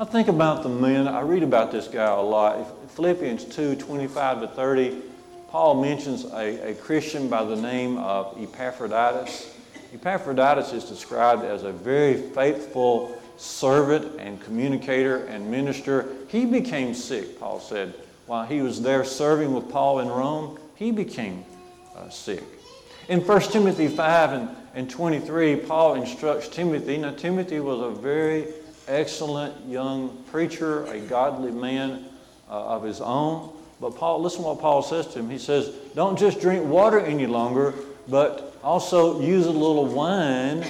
I 0.00 0.04
think 0.06 0.28
about 0.28 0.62
the 0.62 0.70
men, 0.70 1.06
I 1.06 1.20
read 1.20 1.42
about 1.42 1.70
this 1.70 1.86
guy 1.86 2.10
a 2.10 2.22
lot. 2.22 2.90
Philippians 2.92 3.44
2 3.44 3.76
25 3.76 4.40
to 4.40 4.48
30, 4.48 5.02
Paul 5.50 5.82
mentions 5.82 6.24
a, 6.24 6.70
a 6.70 6.74
Christian 6.74 7.28
by 7.28 7.44
the 7.44 7.54
name 7.54 7.98
of 7.98 8.34
Epaphroditus. 8.42 9.54
Epaphroditus 9.92 10.72
is 10.72 10.84
described 10.84 11.44
as 11.44 11.64
a 11.64 11.70
very 11.70 12.14
faithful 12.14 13.14
servant 13.36 14.18
and 14.18 14.40
communicator 14.40 15.26
and 15.26 15.50
minister. 15.50 16.06
He 16.28 16.46
became 16.46 16.94
sick, 16.94 17.38
Paul 17.38 17.60
said. 17.60 17.92
While 18.24 18.46
he 18.46 18.62
was 18.62 18.80
there 18.80 19.04
serving 19.04 19.52
with 19.52 19.68
Paul 19.68 19.98
in 19.98 20.08
Rome, 20.08 20.58
he 20.76 20.92
became 20.92 21.44
uh, 21.94 22.08
sick. 22.08 22.42
In 23.10 23.20
1 23.20 23.40
Timothy 23.42 23.88
5 23.88 24.32
and, 24.32 24.48
and 24.74 24.88
23, 24.88 25.56
Paul 25.56 25.96
instructs 25.96 26.48
Timothy. 26.48 26.96
Now, 26.96 27.10
Timothy 27.10 27.60
was 27.60 27.80
a 27.80 28.00
very 28.00 28.46
excellent 28.90 29.66
young 29.66 30.24
preacher, 30.30 30.84
a 30.86 30.98
godly 30.98 31.52
man 31.52 32.04
uh, 32.48 32.74
of 32.74 32.82
his 32.82 33.00
own. 33.00 33.52
But 33.80 33.96
Paul, 33.96 34.20
listen 34.20 34.42
what 34.42 34.60
Paul 34.60 34.82
says 34.82 35.06
to 35.08 35.20
him. 35.20 35.30
He 35.30 35.38
says, 35.38 35.68
Don't 35.94 36.18
just 36.18 36.40
drink 36.40 36.66
water 36.66 37.00
any 37.00 37.26
longer, 37.26 37.72
but 38.08 38.56
also 38.62 39.20
use 39.20 39.46
a 39.46 39.50
little 39.50 39.86
wine 39.86 40.64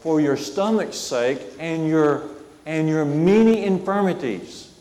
for 0.00 0.20
your 0.20 0.36
stomach's 0.36 0.98
sake 0.98 1.40
and 1.60 1.86
your, 1.86 2.24
and 2.64 2.88
your 2.88 3.04
many 3.04 3.64
infirmities. 3.64 4.74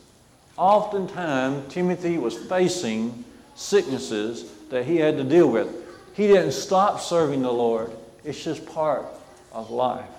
Oftentimes, 0.57 1.71
Timothy 1.71 2.17
was 2.17 2.35
facing 2.35 3.25
sicknesses 3.55 4.51
that 4.69 4.85
he 4.85 4.97
had 4.97 5.17
to 5.17 5.23
deal 5.23 5.47
with. 5.49 5.67
he 6.13 6.27
didn't 6.27 6.53
stop 6.53 7.01
serving 7.01 7.41
the 7.41 7.51
Lord. 7.51 7.91
It's 8.23 8.43
just 8.43 8.65
part 8.65 9.05
of 9.51 9.69
life. 9.69 10.09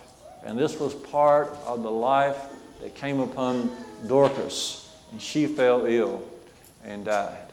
And 0.45 0.59
this 0.59 0.78
was 0.78 0.95
part 0.95 1.49
of 1.66 1.83
the 1.83 1.90
life 1.90 2.37
that 2.80 2.95
came 2.95 3.21
upon 3.21 3.71
Dorcas. 4.06 4.88
And 5.12 5.23
she 5.23 5.47
fell 5.47 5.87
ill 5.87 6.23
and 6.85 7.04
died. 7.04 7.52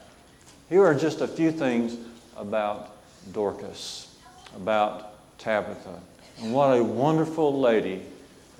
Here 0.69 0.83
are 0.83 0.95
just 0.95 1.21
a 1.21 1.27
few 1.27 1.51
things 1.51 1.97
about 2.35 2.95
Dorcas, 3.31 4.15
about 4.55 5.37
Tabitha, 5.37 5.99
and 6.41 6.53
what 6.53 6.77
a 6.77 6.83
wonderful 6.83 7.59
lady 7.59 8.01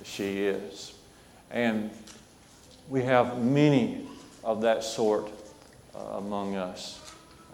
she 0.04 0.44
is. 0.44 0.94
And 1.50 1.90
we 2.88 3.02
have 3.02 3.42
many 3.42 4.06
of 4.42 4.60
that 4.62 4.84
sort 4.84 5.30
uh, 5.94 6.18
among 6.18 6.56
us. 6.56 7.00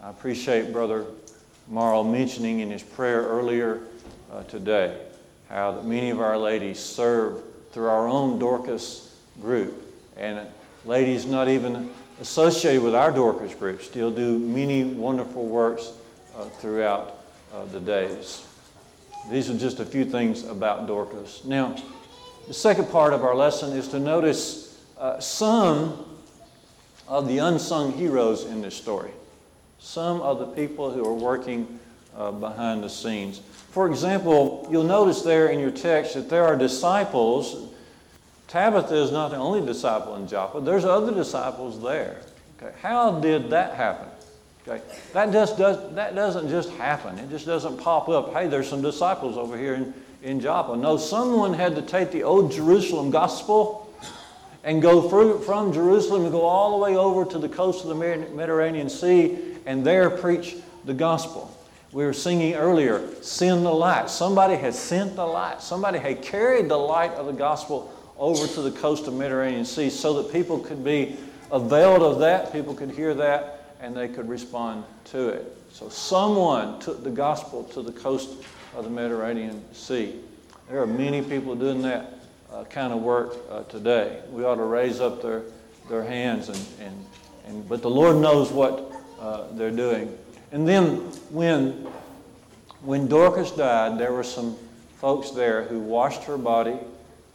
I 0.03 0.09
appreciate 0.09 0.71
Brother 0.71 1.05
Marl 1.67 2.03
mentioning 2.03 2.59
in 2.59 2.69
his 2.69 2.83
prayer 2.83 3.21
earlier 3.21 3.81
uh, 4.31 4.43
today 4.43 4.97
how 5.49 5.71
that 5.73 5.85
many 5.85 6.09
of 6.09 6.19
our 6.19 6.37
ladies 6.37 6.79
serve 6.79 7.41
through 7.71 7.87
our 7.87 8.07
own 8.07 8.39
Dorcas 8.39 9.15
group. 9.41 9.73
And 10.17 10.47
ladies 10.85 11.25
not 11.25 11.47
even 11.47 11.89
associated 12.19 12.83
with 12.83 12.95
our 12.95 13.11
Dorcas 13.11 13.55
group 13.55 13.81
still 13.81 14.11
do 14.11 14.37
many 14.37 14.83
wonderful 14.83 15.45
works 15.45 15.91
uh, 16.37 16.45
throughout 16.45 17.17
uh, 17.53 17.65
the 17.65 17.79
days. 17.79 18.45
These 19.29 19.49
are 19.49 19.57
just 19.57 19.79
a 19.79 19.85
few 19.85 20.05
things 20.05 20.43
about 20.45 20.87
Dorcas. 20.87 21.43
Now, 21.45 21.75
the 22.47 22.53
second 22.53 22.89
part 22.89 23.13
of 23.13 23.23
our 23.23 23.35
lesson 23.35 23.77
is 23.77 23.87
to 23.89 23.99
notice 23.99 24.79
uh, 24.97 25.19
some 25.19 26.05
of 27.07 27.27
the 27.27 27.39
unsung 27.39 27.93
heroes 27.93 28.45
in 28.45 28.61
this 28.61 28.75
story. 28.75 29.11
Some 29.79 30.21
of 30.21 30.39
the 30.39 30.45
people 30.45 30.91
who 30.91 31.05
are 31.05 31.13
working 31.13 31.79
uh, 32.15 32.31
behind 32.31 32.83
the 32.83 32.89
scenes. 32.89 33.41
For 33.71 33.87
example, 33.87 34.67
you'll 34.69 34.83
notice 34.83 35.21
there 35.21 35.47
in 35.47 35.59
your 35.59 35.71
text 35.71 36.13
that 36.15 36.29
there 36.29 36.45
are 36.45 36.57
disciples. 36.57 37.69
Tabitha 38.49 38.93
is 38.95 39.11
not 39.13 39.31
the 39.31 39.37
only 39.37 39.65
disciple 39.65 40.17
in 40.17 40.27
Joppa, 40.27 40.59
there's 40.59 40.85
other 40.85 41.13
disciples 41.13 41.81
there. 41.81 42.17
Okay. 42.61 42.75
How 42.81 43.19
did 43.19 43.49
that 43.49 43.75
happen? 43.75 44.07
Okay. 44.67 44.83
That, 45.13 45.31
just 45.31 45.57
does, 45.57 45.95
that 45.95 46.13
doesn't 46.13 46.49
just 46.49 46.69
happen. 46.71 47.17
It 47.17 47.29
just 47.29 47.45
doesn't 47.45 47.77
pop 47.77 48.09
up. 48.09 48.33
Hey, 48.33 48.47
there's 48.47 48.67
some 48.67 48.81
disciples 48.81 49.37
over 49.37 49.57
here 49.57 49.75
in, 49.75 49.93
in 50.21 50.39
Joppa. 50.41 50.75
No, 50.75 50.97
someone 50.97 51.53
had 51.53 51.75
to 51.77 51.81
take 51.81 52.11
the 52.11 52.23
old 52.23 52.51
Jerusalem 52.51 53.09
gospel 53.09 53.91
and 54.63 54.81
go 54.81 55.09
through, 55.09 55.39
from 55.39 55.73
Jerusalem 55.73 56.23
and 56.23 56.31
go 56.31 56.41
all 56.41 56.71
the 56.71 56.77
way 56.77 56.95
over 56.95 57.25
to 57.31 57.39
the 57.39 57.49
coast 57.49 57.83
of 57.83 57.89
the 57.89 57.95
Mediterranean 57.95 58.89
Sea 58.89 59.55
and 59.65 59.83
there 59.83 60.09
preach 60.09 60.57
the 60.85 60.93
gospel. 60.93 61.57
We 61.93 62.05
were 62.05 62.13
singing 62.13 62.53
earlier, 62.53 63.05
send 63.21 63.65
the 63.65 63.73
light. 63.73 64.09
Somebody 64.09 64.55
had 64.55 64.73
sent 64.73 65.15
the 65.15 65.25
light. 65.25 65.61
Somebody 65.61 65.99
had 65.99 66.21
carried 66.21 66.69
the 66.69 66.77
light 66.77 67.11
of 67.11 67.25
the 67.25 67.33
gospel 67.33 67.93
over 68.17 68.47
to 68.47 68.61
the 68.61 68.71
coast 68.71 69.07
of 69.07 69.13
Mediterranean 69.13 69.65
Sea 69.65 69.89
so 69.89 70.21
that 70.21 70.31
people 70.31 70.59
could 70.59 70.83
be 70.83 71.17
availed 71.51 72.01
of 72.01 72.19
that, 72.19 72.53
people 72.53 72.73
could 72.73 72.91
hear 72.91 73.13
that, 73.15 73.75
and 73.81 73.95
they 73.95 74.07
could 74.07 74.29
respond 74.29 74.85
to 75.05 75.29
it. 75.29 75.57
So 75.71 75.89
someone 75.89 76.79
took 76.79 77.03
the 77.03 77.09
gospel 77.09 77.63
to 77.65 77.81
the 77.81 77.91
coast 77.91 78.29
of 78.75 78.85
the 78.85 78.89
Mediterranean 78.89 79.61
Sea. 79.73 80.19
There 80.69 80.81
are 80.81 80.87
many 80.87 81.21
people 81.21 81.55
doing 81.55 81.81
that 81.81 82.13
uh, 82.51 82.63
kind 82.65 82.93
of 82.93 83.01
work 83.01 83.35
uh, 83.49 83.63
today. 83.63 84.21
We 84.29 84.45
ought 84.45 84.55
to 84.55 84.63
raise 84.63 85.01
up 85.01 85.21
their, 85.21 85.43
their 85.89 86.03
hands, 86.03 86.47
and, 86.47 86.65
and, 86.79 87.05
and, 87.47 87.67
but 87.67 87.81
the 87.81 87.89
Lord 87.89 88.17
knows 88.17 88.51
what 88.51 88.93
uh, 89.19 89.47
they're 89.53 89.71
doing. 89.71 90.17
And 90.51 90.67
then 90.67 90.97
when, 91.29 91.87
when 92.81 93.07
Dorcas 93.07 93.51
died, 93.51 93.97
there 93.97 94.11
were 94.11 94.23
some 94.23 94.57
folks 94.97 95.31
there 95.31 95.63
who 95.63 95.79
washed 95.79 96.23
her 96.25 96.37
body, 96.37 96.77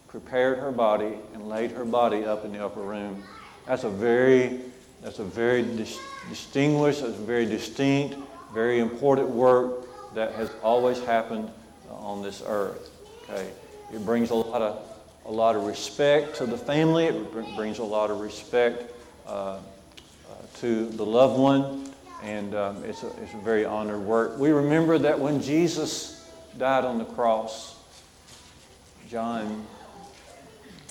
prepared 0.08 0.58
her 0.58 0.70
body, 0.70 1.14
and 1.32 1.48
laid 1.48 1.70
her 1.72 1.84
body 1.84 2.24
up 2.24 2.44
in 2.44 2.52
the 2.52 2.64
upper 2.64 2.82
room. 2.82 3.22
That's 3.66 3.84
a 3.84 3.90
very, 3.90 4.60
that's 5.02 5.18
a 5.18 5.24
very 5.24 5.62
dis- 5.62 5.98
distinguished, 6.28 7.00
that's 7.00 7.14
very 7.14 7.46
distinct, 7.46 8.16
very 8.52 8.80
important 8.80 9.28
work 9.28 9.86
that 10.14 10.32
has 10.34 10.50
always 10.62 11.02
happened 11.04 11.50
on 11.90 12.22
this 12.22 12.42
earth. 12.46 12.90
Okay, 13.24 13.50
it 13.92 14.04
brings 14.04 14.30
a 14.30 14.34
lot 14.34 14.62
of 14.62 14.82
a 15.24 15.30
lot 15.30 15.56
of 15.56 15.64
respect 15.64 16.36
to 16.36 16.46
the 16.46 16.56
family. 16.56 17.06
It 17.06 17.32
brings 17.56 17.80
a 17.80 17.84
lot 17.84 18.12
of 18.12 18.20
respect 18.20 18.92
uh, 19.26 19.30
uh, 19.30 19.58
to 20.60 20.86
the 20.86 21.04
loved 21.04 21.36
one 21.36 21.90
and 22.22 22.54
um, 22.54 22.84
it's, 22.84 23.02
a, 23.02 23.08
it's 23.22 23.34
a 23.34 23.38
very 23.38 23.64
honored 23.64 24.00
work. 24.00 24.38
We 24.38 24.50
remember 24.50 24.98
that 24.98 25.18
when 25.18 25.42
Jesus 25.42 26.28
died 26.56 26.84
on 26.84 26.98
the 26.98 27.04
cross, 27.04 27.76
John 29.08 29.66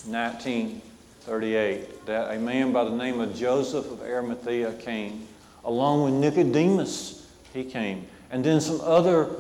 19 0.08 0.82
38, 1.22 2.05
that 2.05 2.36
a 2.36 2.39
man 2.39 2.72
by 2.72 2.84
the 2.84 2.91
name 2.91 3.20
of 3.20 3.36
Joseph 3.36 3.89
of 3.91 4.01
Arimathea 4.01 4.74
came, 4.74 5.27
along 5.63 6.03
with 6.03 6.13
Nicodemus, 6.13 7.27
he 7.51 7.63
came. 7.63 8.05
And 8.29 8.44
then 8.44 8.62
some 8.62 8.79
other 8.82 9.32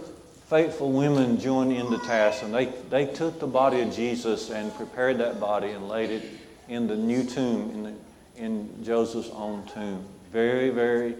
faithful 0.49 0.91
women 0.91 1.39
joined 1.39 1.73
in 1.73 1.91
the 1.91 1.99
task, 1.99 2.41
and 2.41 2.51
they, 2.51 2.65
they 2.89 3.05
took 3.05 3.39
the 3.39 3.45
body 3.45 3.81
of 3.81 3.93
Jesus 3.93 4.49
and 4.49 4.73
prepared 4.73 5.19
that 5.19 5.39
body 5.39 5.69
and 5.71 5.87
laid 5.87 6.09
it 6.09 6.23
in 6.67 6.87
the 6.87 6.95
new 6.95 7.23
tomb, 7.23 7.69
in, 7.71 7.83
the, 7.83 7.93
in 8.35 8.83
Joseph's 8.83 9.29
own 9.29 9.63
tomb. 9.67 10.03
Very, 10.31 10.71
very 10.71 11.15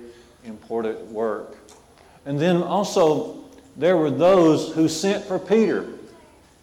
important 0.45 0.99
work. 1.11 1.57
And 2.25 2.39
then 2.39 2.63
also, 2.63 3.43
there 3.75 3.97
were 3.97 4.11
those 4.11 4.73
who 4.73 4.87
sent 4.87 5.25
for 5.25 5.37
Peter. 5.37 5.87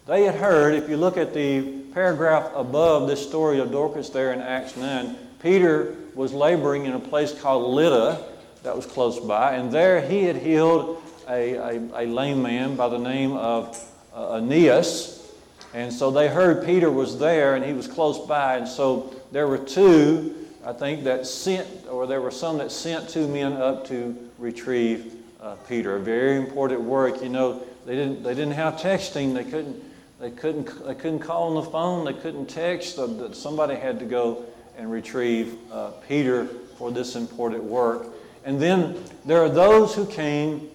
They 0.05 0.23
had 0.23 0.35
heard, 0.35 0.75
if 0.75 0.89
you 0.89 0.97
look 0.97 1.17
at 1.17 1.33
the 1.33 1.83
paragraph 1.93 2.51
above 2.55 3.07
this 3.07 3.25
story 3.25 3.59
of 3.59 3.71
Dorcas 3.71 4.09
there 4.09 4.33
in 4.33 4.41
Acts 4.41 4.75
9, 4.75 5.15
Peter 5.41 5.95
was 6.15 6.33
laboring 6.33 6.85
in 6.85 6.93
a 6.93 6.99
place 6.99 7.39
called 7.39 7.73
Lydda 7.73 8.25
that 8.63 8.75
was 8.75 8.85
close 8.85 9.19
by, 9.19 9.55
and 9.55 9.71
there 9.71 10.01
he 10.01 10.23
had 10.23 10.37
healed 10.37 11.01
a, 11.29 11.53
a, 11.55 12.03
a 12.03 12.05
lame 12.05 12.41
man 12.41 12.75
by 12.75 12.89
the 12.89 12.97
name 12.97 13.33
of 13.33 13.77
uh, 14.13 14.39
Aeneas. 14.39 15.33
And 15.73 15.91
so 15.91 16.11
they 16.11 16.27
heard 16.27 16.65
Peter 16.65 16.91
was 16.91 17.17
there 17.17 17.55
and 17.55 17.65
he 17.65 17.73
was 17.73 17.87
close 17.87 18.25
by, 18.27 18.57
and 18.57 18.67
so 18.67 19.13
there 19.31 19.47
were 19.47 19.57
two 19.57 20.43
I 20.65 20.71
think 20.71 21.03
that 21.03 21.27
sent, 21.27 21.67
or 22.03 22.07
there 22.07 22.19
were 22.19 22.31
some 22.31 22.57
that 22.57 22.69
sent 22.69 23.07
two 23.07 23.29
men 23.29 23.53
up 23.53 23.87
to 23.87 24.29
retrieve 24.37 25.15
uh, 25.39 25.55
Peter. 25.69 25.95
A 25.95 25.99
very 26.01 26.35
important 26.35 26.81
work. 26.81 27.23
You 27.23 27.29
know, 27.29 27.63
they 27.85 27.95
didn't, 27.95 28.23
they 28.23 28.33
didn't 28.33 28.55
have 28.55 28.73
texting. 28.73 29.33
They 29.33 29.45
couldn't, 29.45 29.81
they 30.19 30.31
couldn't, 30.31 30.85
they 30.85 30.95
couldn't 30.95 31.19
call 31.19 31.55
on 31.55 31.63
the 31.63 31.71
phone. 31.71 32.03
They 32.03 32.11
couldn't 32.11 32.47
text. 32.47 32.97
So 32.97 33.31
somebody 33.31 33.75
had 33.75 33.99
to 33.99 34.05
go 34.05 34.43
and 34.77 34.91
retrieve 34.91 35.55
uh, 35.71 35.91
Peter 36.09 36.45
for 36.77 36.91
this 36.91 37.15
important 37.15 37.63
work. 37.63 38.07
And 38.43 38.59
then 38.59 39.01
there 39.23 39.41
are 39.41 39.47
those 39.47 39.95
who 39.95 40.05
came 40.05 40.69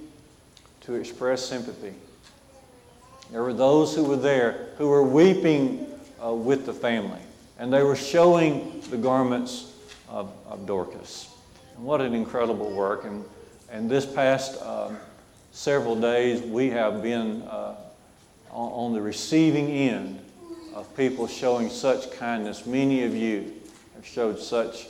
to 0.81 0.95
express 0.95 1.45
sympathy. 1.45 1.93
There 3.31 3.43
were 3.43 3.53
those 3.53 3.95
who 3.95 4.05
were 4.05 4.17
there 4.17 4.69
who 4.79 4.89
were 4.89 5.03
weeping 5.03 5.89
uh, 6.25 6.33
with 6.33 6.65
the 6.65 6.73
family. 6.73 7.21
And 7.59 7.71
they 7.71 7.83
were 7.83 7.97
showing 7.97 8.81
the 8.89 8.97
garments 8.97 9.68
of, 10.09 10.33
of 10.49 10.67
Dorcas. 10.67 11.29
And 11.77 11.85
what 11.85 12.01
an 12.01 12.15
incredible 12.15 12.71
work. 12.71 13.05
And, 13.05 13.25
and 13.71 13.91
this 13.91 14.07
past 14.07 14.61
um, 14.63 14.97
several 15.53 15.97
days, 15.97 16.43
we 16.43 16.71
have 16.71 17.03
been 17.03 17.43
uh, 17.43 17.77
on, 18.51 18.73
on 18.73 18.93
the 18.93 19.01
receiving 19.03 19.69
end 19.71 20.21
of 20.75 20.97
people 20.97 21.27
showing 21.27 21.69
such 21.71 22.11
kindness. 22.13 22.67
Many 22.67 23.05
of 23.05 23.15
you 23.15 23.53
have 23.95 24.07
showed 24.07 24.39
such 24.39 24.87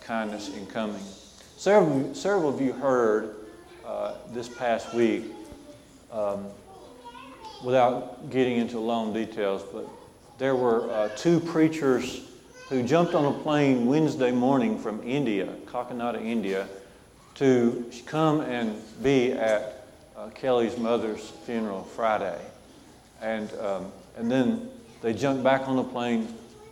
kindness 0.00 0.54
in 0.54 0.66
coming. 0.66 1.02
Several, 1.56 2.14
several 2.14 2.48
of 2.48 2.60
you 2.60 2.72
heard 2.72 3.34
uh, 3.84 4.14
this 4.32 4.48
past 4.48 4.94
week, 4.94 5.24
um, 6.12 6.46
without 7.64 8.30
getting 8.30 8.58
into 8.58 8.78
long 8.78 9.12
details, 9.12 9.62
but 9.72 9.88
there 10.38 10.54
were 10.54 10.90
uh, 10.90 11.08
two 11.16 11.40
preachers 11.40 12.25
who 12.68 12.82
jumped 12.82 13.14
on 13.14 13.24
a 13.24 13.38
plane 13.42 13.86
Wednesday 13.86 14.32
morning 14.32 14.78
from 14.78 15.00
India, 15.04 15.48
Kakinada, 15.66 16.20
India, 16.20 16.66
to 17.36 17.88
come 18.06 18.40
and 18.40 18.82
be 19.02 19.32
at 19.32 19.86
uh, 20.16 20.28
Kelly's 20.30 20.76
mother's 20.76 21.30
funeral 21.44 21.84
Friday. 21.84 22.40
And, 23.22 23.52
um, 23.60 23.92
and 24.16 24.30
then 24.30 24.68
they 25.00 25.12
jumped 25.12 25.44
back 25.44 25.68
on 25.68 25.76
the 25.76 25.84
plane 25.84 26.26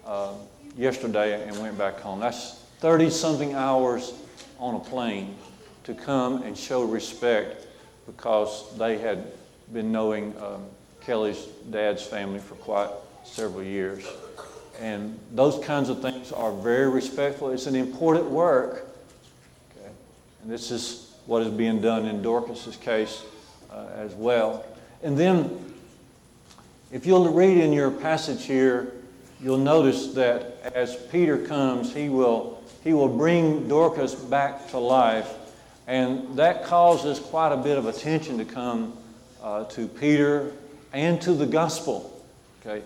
uh, 0.04 0.32
yesterday 0.76 1.46
and 1.46 1.56
went 1.60 1.78
back 1.78 2.00
home. 2.00 2.18
That's 2.18 2.54
30 2.80 3.10
something 3.10 3.54
hours 3.54 4.14
on 4.58 4.74
a 4.74 4.80
plane 4.80 5.36
to 5.84 5.94
come 5.94 6.42
and 6.42 6.58
show 6.58 6.82
respect 6.82 7.66
because 8.06 8.76
they 8.78 8.98
had 8.98 9.32
been 9.72 9.92
knowing 9.92 10.34
um, 10.42 10.64
Kelly's 11.02 11.46
dad's 11.70 12.02
family 12.02 12.40
for 12.40 12.54
quite 12.56 12.90
several 13.22 13.62
years. 13.62 14.04
And 14.80 15.18
those 15.32 15.64
kinds 15.64 15.88
of 15.88 16.02
things 16.02 16.32
are 16.32 16.52
very 16.52 16.88
respectful. 16.88 17.50
It's 17.50 17.66
an 17.66 17.76
important 17.76 18.30
work. 18.30 18.88
Okay? 19.76 19.90
And 20.42 20.50
this 20.50 20.70
is 20.70 21.14
what 21.26 21.42
is 21.42 21.48
being 21.48 21.80
done 21.80 22.06
in 22.06 22.22
Dorcas's 22.22 22.76
case 22.76 23.22
uh, 23.70 23.86
as 23.96 24.14
well. 24.14 24.64
And 25.02 25.16
then, 25.16 25.74
if 26.92 27.06
you'll 27.06 27.32
read 27.32 27.58
in 27.58 27.72
your 27.72 27.90
passage 27.90 28.44
here, 28.44 28.92
you'll 29.40 29.58
notice 29.58 30.08
that 30.14 30.56
as 30.74 30.96
Peter 31.10 31.38
comes, 31.38 31.94
he 31.94 32.08
will, 32.08 32.62
he 32.82 32.92
will 32.92 33.08
bring 33.08 33.68
Dorcas 33.68 34.14
back 34.14 34.68
to 34.70 34.78
life. 34.78 35.32
And 35.86 36.36
that 36.36 36.64
causes 36.64 37.18
quite 37.18 37.52
a 37.52 37.56
bit 37.56 37.76
of 37.76 37.86
attention 37.86 38.38
to 38.38 38.44
come 38.44 38.96
uh, 39.42 39.64
to 39.64 39.86
Peter 39.86 40.52
and 40.92 41.20
to 41.22 41.34
the 41.34 41.46
gospel. 41.46 42.10
Okay? 42.64 42.82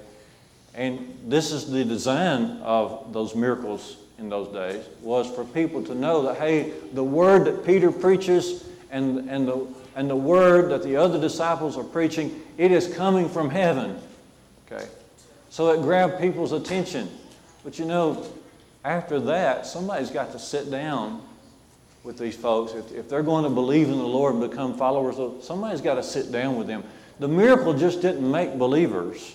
And 0.79 1.19
this 1.27 1.51
is 1.51 1.69
the 1.69 1.85
design 1.85 2.61
of 2.63 3.13
those 3.13 3.35
miracles 3.35 3.97
in 4.17 4.29
those 4.29 4.47
days, 4.53 4.85
was 5.03 5.29
for 5.29 5.45
people 5.45 5.83
to 5.83 5.95
know 5.95 6.23
that, 6.23 6.37
hey, 6.37 6.73
the 6.93 7.03
word 7.03 7.47
that 7.47 7.67
Peter 7.67 7.91
preaches 7.91 8.65
and, 8.93 9.29
and, 9.29 9.49
the, 9.49 9.67
and 9.97 10.09
the 10.09 10.17
word 10.17 10.71
that 10.71 10.85
the 10.85 10.95
other 10.95 11.21
disciples 11.21 11.77
are 11.77 11.83
preaching, 11.83 12.41
it 12.59 12.71
is 12.71 12.95
coming 12.95 13.29
from 13.29 13.51
heaven. 13.51 13.99
Okay? 14.71 14.87
So 15.51 15.73
it 15.73 15.83
grabbed 15.83 16.21
people's 16.21 16.53
attention. 16.53 17.09
But 17.65 17.81
you 17.81 17.85
know, 17.85 18.25
after 18.85 19.19
that, 19.19 19.67
somebody's 19.67 20.11
got 20.11 20.31
to 20.31 20.39
sit 20.39 20.71
down 20.71 21.23
with 22.05 22.19
these 22.19 22.37
folks. 22.37 22.73
If, 22.75 22.93
if 22.93 23.09
they're 23.09 23.25
going 23.25 23.43
to 23.43 23.51
believe 23.51 23.89
in 23.89 23.99
the 23.99 24.07
Lord 24.07 24.37
and 24.37 24.49
become 24.49 24.79
followers, 24.79 25.19
of, 25.19 25.43
somebody's 25.43 25.81
got 25.81 25.97
to 25.97 26.05
sit 26.05 26.31
down 26.31 26.57
with 26.57 26.69
them. 26.69 26.85
The 27.19 27.29
miracle 27.29 27.75
just 27.75 28.01
didn't 28.01 28.31
make 28.31 28.57
believers. 28.57 29.35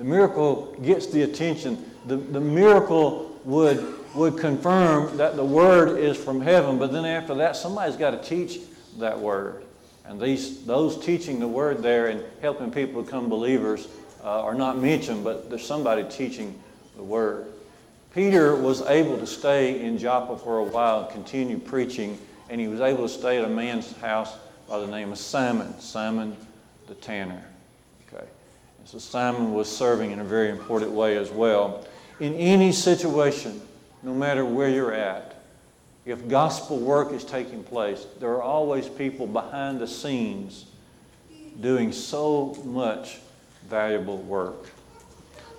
The 0.00 0.06
miracle 0.06 0.74
gets 0.82 1.08
the 1.08 1.24
attention. 1.24 1.84
The, 2.06 2.16
the 2.16 2.40
miracle 2.40 3.38
would, 3.44 3.96
would 4.14 4.38
confirm 4.38 5.18
that 5.18 5.36
the 5.36 5.44
word 5.44 5.98
is 5.98 6.16
from 6.16 6.40
heaven, 6.40 6.78
but 6.78 6.90
then 6.90 7.04
after 7.04 7.34
that, 7.34 7.54
somebody's 7.54 7.96
got 7.96 8.12
to 8.12 8.16
teach 8.26 8.60
that 8.96 9.20
word. 9.20 9.62
And 10.06 10.18
these, 10.18 10.64
those 10.64 11.04
teaching 11.04 11.38
the 11.38 11.46
word 11.46 11.82
there 11.82 12.06
and 12.06 12.24
helping 12.40 12.70
people 12.70 13.02
become 13.02 13.28
believers 13.28 13.88
uh, 14.24 14.40
are 14.40 14.54
not 14.54 14.78
mentioned, 14.78 15.22
but 15.22 15.50
there's 15.50 15.66
somebody 15.66 16.04
teaching 16.04 16.58
the 16.96 17.02
word. 17.02 17.52
Peter 18.14 18.56
was 18.56 18.80
able 18.86 19.18
to 19.18 19.26
stay 19.26 19.82
in 19.82 19.98
Joppa 19.98 20.38
for 20.38 20.60
a 20.60 20.64
while 20.64 21.02
and 21.02 21.10
continue 21.10 21.58
preaching, 21.58 22.18
and 22.48 22.58
he 22.58 22.68
was 22.68 22.80
able 22.80 23.02
to 23.02 23.12
stay 23.12 23.36
at 23.36 23.44
a 23.44 23.48
man's 23.50 23.94
house 23.98 24.34
by 24.66 24.78
the 24.78 24.86
name 24.86 25.12
of 25.12 25.18
Simon, 25.18 25.78
Simon 25.78 26.34
the 26.86 26.94
tanner. 26.94 27.44
So 28.90 28.98
Simon 28.98 29.54
was 29.54 29.70
serving 29.70 30.10
in 30.10 30.18
a 30.18 30.24
very 30.24 30.50
important 30.50 30.90
way 30.90 31.16
as 31.16 31.30
well. 31.30 31.86
In 32.18 32.34
any 32.34 32.72
situation, 32.72 33.62
no 34.02 34.12
matter 34.12 34.44
where 34.44 34.68
you're 34.68 34.92
at, 34.92 35.40
if 36.04 36.26
gospel 36.26 36.76
work 36.76 37.12
is 37.12 37.22
taking 37.22 37.62
place, 37.62 38.04
there 38.18 38.30
are 38.30 38.42
always 38.42 38.88
people 38.88 39.28
behind 39.28 39.78
the 39.78 39.86
scenes 39.86 40.64
doing 41.60 41.92
so 41.92 42.60
much 42.64 43.20
valuable 43.68 44.18
work. 44.18 44.70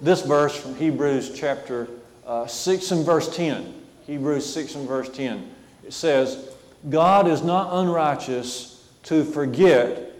This 0.01 0.23
verse 0.23 0.57
from 0.57 0.75
Hebrews 0.75 1.31
chapter 1.33 1.87
uh, 2.27 2.47
6 2.47 2.91
and 2.91 3.05
verse 3.05 3.33
10, 3.33 3.73
Hebrews 4.07 4.53
6 4.53 4.75
and 4.75 4.85
verse 4.85 5.07
10, 5.07 5.49
it 5.87 5.93
says, 5.93 6.49
God 6.89 7.29
is 7.29 7.43
not 7.43 7.79
unrighteous 7.79 8.85
to 9.03 9.23
forget 9.23 10.10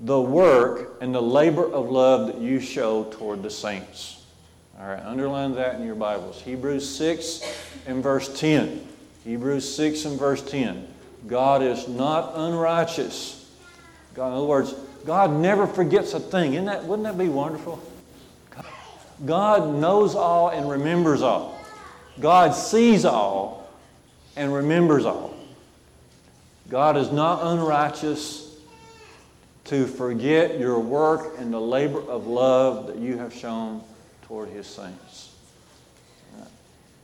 the 0.00 0.20
work 0.20 0.98
and 1.00 1.14
the 1.14 1.22
labor 1.22 1.64
of 1.64 1.90
love 1.90 2.28
that 2.28 2.38
you 2.38 2.60
show 2.60 3.04
toward 3.04 3.42
the 3.42 3.50
saints. 3.50 4.22
All 4.80 4.86
right, 4.86 5.02
underline 5.04 5.54
that 5.56 5.74
in 5.74 5.86
your 5.86 5.96
Bibles. 5.96 6.40
Hebrews 6.40 6.88
6 6.96 7.42
and 7.86 8.02
verse 8.02 8.38
10. 8.38 8.86
Hebrews 9.24 9.74
6 9.74 10.04
and 10.04 10.18
verse 10.18 10.42
10. 10.42 10.86
God 11.26 11.62
is 11.62 11.88
not 11.88 12.32
unrighteous. 12.36 13.50
God, 14.14 14.28
in 14.28 14.34
other 14.34 14.46
words, 14.46 14.74
God 15.04 15.32
never 15.32 15.66
forgets 15.66 16.14
a 16.14 16.20
thing. 16.20 16.54
Isn't 16.54 16.66
that, 16.66 16.84
wouldn't 16.84 17.08
that 17.08 17.18
be 17.18 17.28
wonderful? 17.28 17.82
God 19.26 19.74
knows 19.74 20.14
all 20.14 20.50
and 20.50 20.70
remembers 20.70 21.22
all. 21.22 21.58
God 22.20 22.52
sees 22.54 23.04
all 23.04 23.68
and 24.36 24.54
remembers 24.54 25.04
all. 25.04 25.34
God 26.68 26.96
is 26.96 27.10
not 27.10 27.40
unrighteous 27.42 28.47
to 29.68 29.86
forget 29.86 30.58
your 30.58 30.78
work 30.78 31.38
and 31.38 31.52
the 31.52 31.60
labor 31.60 32.00
of 32.08 32.26
love 32.26 32.86
that 32.86 32.96
you 32.96 33.18
have 33.18 33.34
shown 33.34 33.82
toward 34.22 34.48
His 34.48 34.66
saints. 34.66 35.34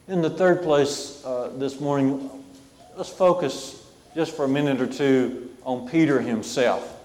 In 0.09 0.20
the 0.20 0.31
third 0.31 0.62
place 0.62 1.24
uh, 1.24 1.50
this 1.57 1.81
morning, 1.81 2.31
let's 2.96 3.09
focus 3.09 3.87
just 4.14 4.37
for 4.37 4.44
a 4.44 4.48
minute 4.48 4.81
or 4.81 4.87
two 4.87 5.50
on 5.64 5.88
Peter 5.88 6.20
himself. 6.20 7.00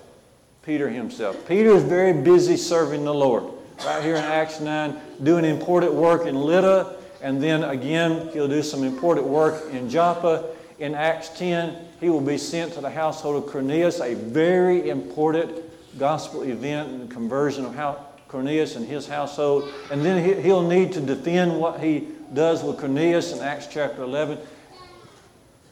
Peter 0.64 0.90
himself. 0.90 1.48
Peter 1.48 1.70
is 1.70 1.84
very 1.84 2.14
busy 2.14 2.58
serving 2.58 3.06
the 3.06 3.14
Lord. 3.14 3.46
Right 3.86 4.04
here 4.04 4.16
in 4.16 4.24
Acts 4.24 4.60
9, 4.60 5.00
doing 5.24 5.46
important 5.46 5.94
work 5.94 6.26
in 6.26 6.36
Lydda, 6.36 6.98
and 7.22 7.42
then 7.42 7.64
again, 7.64 8.30
he'll 8.34 8.50
do 8.50 8.62
some 8.62 8.84
important 8.84 9.28
work 9.28 9.74
in 9.74 9.90
Joppa. 9.90 10.50
In 10.80 10.96
Acts 10.96 11.30
10, 11.38 11.76
he 12.00 12.10
will 12.10 12.22
be 12.22 12.38
sent 12.38 12.74
to 12.74 12.82
the 12.82 12.90
household 12.90 13.44
of 13.44 13.52
Cornelius, 13.52 14.00
a 14.00 14.14
very 14.14 14.90
important 14.90 15.52
gospel 15.98 16.44
event 16.44 16.90
and 16.90 17.12
conversion 17.12 17.66
of 17.66 17.76
how 17.76 18.06
Cornelius 18.30 18.76
and 18.76 18.88
his 18.88 19.08
household. 19.08 19.74
And 19.92 20.06
then 20.06 20.42
he'll 20.42 20.68
need 20.68 20.94
to 20.94 21.02
defend 21.02 21.60
what 21.60 21.82
he 21.82 22.08
does 22.34 22.64
with 22.64 22.78
Cornelius 22.78 23.34
in 23.34 23.42
Acts 23.42 23.68
chapter 23.68 24.04
11. 24.04 24.38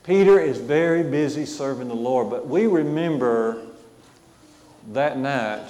Peter 0.03 0.39
is 0.39 0.57
very 0.57 1.03
busy 1.03 1.45
serving 1.45 1.87
the 1.87 1.95
Lord, 1.95 2.29
but 2.29 2.47
we 2.47 2.67
remember 2.67 3.61
that 4.93 5.17
night 5.17 5.67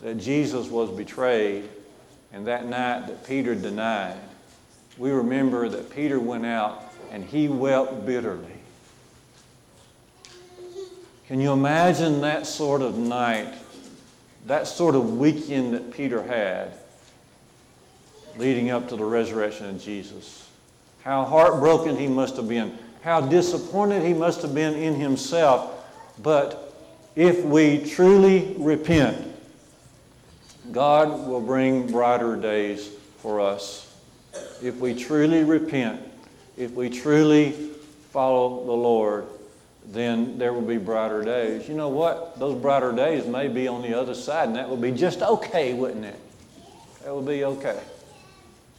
that 0.00 0.18
Jesus 0.18 0.68
was 0.68 0.90
betrayed 0.90 1.68
and 2.32 2.46
that 2.46 2.66
night 2.66 3.06
that 3.06 3.26
Peter 3.26 3.54
denied. 3.54 4.18
We 4.96 5.10
remember 5.10 5.68
that 5.68 5.90
Peter 5.90 6.18
went 6.18 6.46
out 6.46 6.91
and 7.12 7.22
he 7.22 7.46
wept 7.46 8.06
bitterly. 8.06 8.46
Can 11.28 11.40
you 11.40 11.52
imagine 11.52 12.22
that 12.22 12.46
sort 12.46 12.80
of 12.80 12.96
night, 12.96 13.54
that 14.46 14.66
sort 14.66 14.94
of 14.94 15.18
weekend 15.18 15.74
that 15.74 15.92
Peter 15.92 16.22
had 16.22 16.72
leading 18.38 18.70
up 18.70 18.88
to 18.88 18.96
the 18.96 19.04
resurrection 19.04 19.68
of 19.68 19.80
Jesus? 19.80 20.48
How 21.04 21.24
heartbroken 21.24 21.96
he 21.96 22.08
must 22.08 22.36
have 22.36 22.48
been, 22.48 22.76
how 23.02 23.20
disappointed 23.20 24.02
he 24.02 24.14
must 24.14 24.40
have 24.40 24.54
been 24.54 24.74
in 24.74 24.94
himself. 24.94 25.70
But 26.22 26.74
if 27.14 27.44
we 27.44 27.84
truly 27.84 28.54
repent, 28.58 29.36
God 30.70 31.26
will 31.26 31.40
bring 31.40 31.90
brighter 31.90 32.36
days 32.36 32.88
for 33.18 33.40
us. 33.40 33.94
If 34.62 34.76
we 34.76 34.94
truly 34.94 35.44
repent, 35.44 36.11
if 36.62 36.72
we 36.72 36.88
truly 36.88 37.52
follow 38.10 38.64
the 38.64 38.72
Lord, 38.72 39.26
then 39.86 40.38
there 40.38 40.52
will 40.52 40.62
be 40.62 40.78
brighter 40.78 41.24
days. 41.24 41.68
You 41.68 41.74
know 41.74 41.88
what? 41.88 42.38
Those 42.38 42.60
brighter 42.60 42.92
days 42.92 43.26
may 43.26 43.48
be 43.48 43.68
on 43.68 43.82
the 43.82 43.98
other 43.98 44.14
side, 44.14 44.48
and 44.48 44.56
that 44.56 44.68
would 44.68 44.80
be 44.80 44.92
just 44.92 45.22
okay, 45.22 45.74
wouldn't 45.74 46.04
it? 46.04 46.18
That 47.04 47.14
would 47.14 47.26
be 47.26 47.44
okay. 47.44 47.80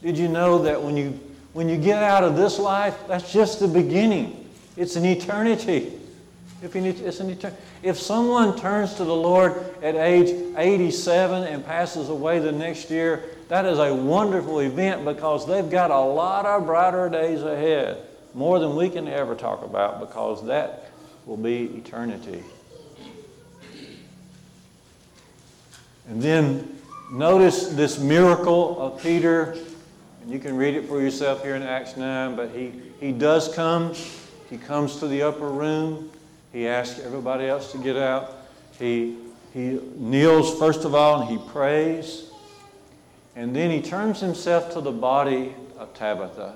Did 0.02 0.16
you 0.16 0.28
know 0.28 0.62
that 0.62 0.82
when 0.82 0.96
you 0.96 1.18
when 1.52 1.68
you 1.68 1.76
get 1.76 2.02
out 2.02 2.24
of 2.24 2.36
this 2.36 2.58
life, 2.58 2.96
that's 3.06 3.32
just 3.32 3.60
the 3.60 3.68
beginning. 3.68 4.48
It's 4.76 4.96
an 4.96 5.04
eternity. 5.04 5.92
If, 6.64 6.74
an 6.74 6.86
eternity. 6.86 7.62
if 7.82 7.98
someone 7.98 8.56
turns 8.56 8.94
to 8.94 9.04
the 9.04 9.14
Lord 9.14 9.62
at 9.82 9.96
age 9.96 10.54
87 10.56 11.44
and 11.44 11.64
passes 11.64 12.08
away 12.08 12.38
the 12.38 12.52
next 12.52 12.90
year, 12.90 13.22
that 13.48 13.66
is 13.66 13.78
a 13.78 13.94
wonderful 13.94 14.60
event 14.60 15.04
because 15.04 15.46
they've 15.46 15.68
got 15.68 15.90
a 15.90 16.00
lot 16.00 16.46
of 16.46 16.64
brighter 16.64 17.10
days 17.10 17.42
ahead, 17.42 17.98
more 18.32 18.58
than 18.58 18.76
we 18.76 18.88
can 18.88 19.06
ever 19.08 19.34
talk 19.34 19.62
about 19.62 20.00
because 20.00 20.46
that 20.46 20.90
will 21.26 21.36
be 21.36 21.64
eternity. 21.76 22.42
And 26.08 26.22
then 26.22 26.78
notice 27.12 27.68
this 27.68 27.98
miracle 27.98 28.80
of 28.80 29.02
Peter, 29.02 29.54
and 30.22 30.30
you 30.30 30.38
can 30.38 30.56
read 30.56 30.76
it 30.76 30.88
for 30.88 31.02
yourself 31.02 31.42
here 31.42 31.56
in 31.56 31.62
Acts 31.62 31.98
9, 31.98 32.36
but 32.36 32.50
he, 32.52 32.72
he 33.00 33.12
does 33.12 33.54
come. 33.54 33.92
He 34.48 34.56
comes 34.56 34.96
to 35.00 35.08
the 35.08 35.22
upper 35.22 35.48
room. 35.48 36.10
He 36.54 36.66
asks 36.66 37.00
everybody 37.00 37.46
else 37.46 37.70
to 37.72 37.78
get 37.78 37.96
out. 37.96 38.32
He, 38.78 39.18
he 39.52 39.78
kneels 39.96 40.58
first 40.58 40.86
of 40.86 40.94
all 40.94 41.20
and 41.20 41.30
he 41.30 41.50
prays. 41.50 42.30
And 43.36 43.54
then 43.54 43.70
he 43.70 43.82
turns 43.82 44.20
himself 44.20 44.72
to 44.72 44.80
the 44.80 44.92
body 44.92 45.54
of 45.76 45.92
Tabitha. 45.92 46.54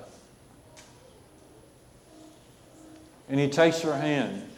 And 3.28 3.38
he 3.38 3.50
takes 3.50 3.82
her 3.82 3.94
hand 3.94 4.48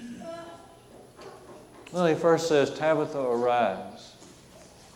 well, 1.93 2.07
he 2.07 2.15
first 2.15 2.47
says, 2.47 2.71
Tabitha, 2.71 3.19
arise. 3.19 4.15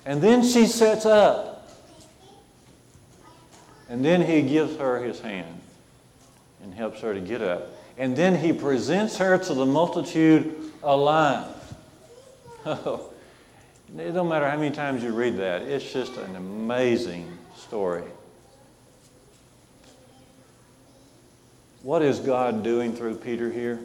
And 0.07 0.23
then 0.23 0.45
she 0.45 0.67
sits 0.67 1.05
up. 1.05 1.69
And 3.89 4.05
then 4.05 4.23
he 4.23 4.43
gives 4.43 4.77
her 4.77 5.03
his 5.03 5.21
hand 5.21 5.61
and 6.65 6.75
helps 6.75 7.01
her 7.03 7.15
to 7.15 7.21
get 7.21 7.43
up. 7.43 7.69
And 7.99 8.17
then 8.17 8.37
he 8.37 8.53
presents 8.53 9.19
her 9.19 9.39
to 9.39 9.55
the 9.55 9.67
multitude 9.67 10.73
alive. 10.83 11.47
it 12.67 14.13
don't 14.13 14.29
matter 14.29 14.49
how 14.49 14.57
many 14.57 14.75
times 14.75 15.03
you 15.03 15.13
read 15.13 15.37
that, 15.37 15.63
it's 15.63 15.93
just 15.93 16.17
an 16.17 16.35
amazing 16.35 17.31
story. 17.57 18.05
What 21.83 22.01
is 22.01 22.19
God 22.19 22.65
doing 22.65 22.97
through 22.97 23.17
Peter 23.17 23.53
here? 23.53 23.79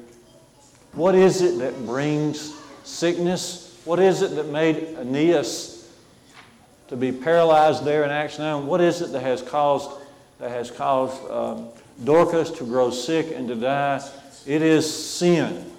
What 0.94 1.16
is 1.16 1.42
it 1.42 1.60
that 1.60 1.86
brings 1.86 2.56
sickness? 2.86 3.78
What 3.84 4.00
is 4.00 4.22
it 4.22 4.36
that 4.36 4.48
made 4.48 4.96
Aeneas 4.98 5.92
to 6.88 6.96
be 6.96 7.12
paralyzed 7.12 7.84
there 7.84 8.06
in 8.06 8.10
Acts 8.10 8.40
9? 8.40 8.66
What 8.66 8.80
is 8.80 9.02
it 9.02 9.12
that 9.12 9.22
has 9.22 9.42
caused, 9.42 9.92
that 10.40 10.50
has 10.50 10.72
caused 10.72 11.30
um, 11.30 11.68
Dorcas 12.04 12.52
to 12.52 12.64
grow 12.64 12.90
sick 12.92 13.34
and 13.36 13.48
to 13.48 13.56
die? 13.56 14.02
It 14.46 14.62
is 14.62 14.92
sin. 14.92 15.72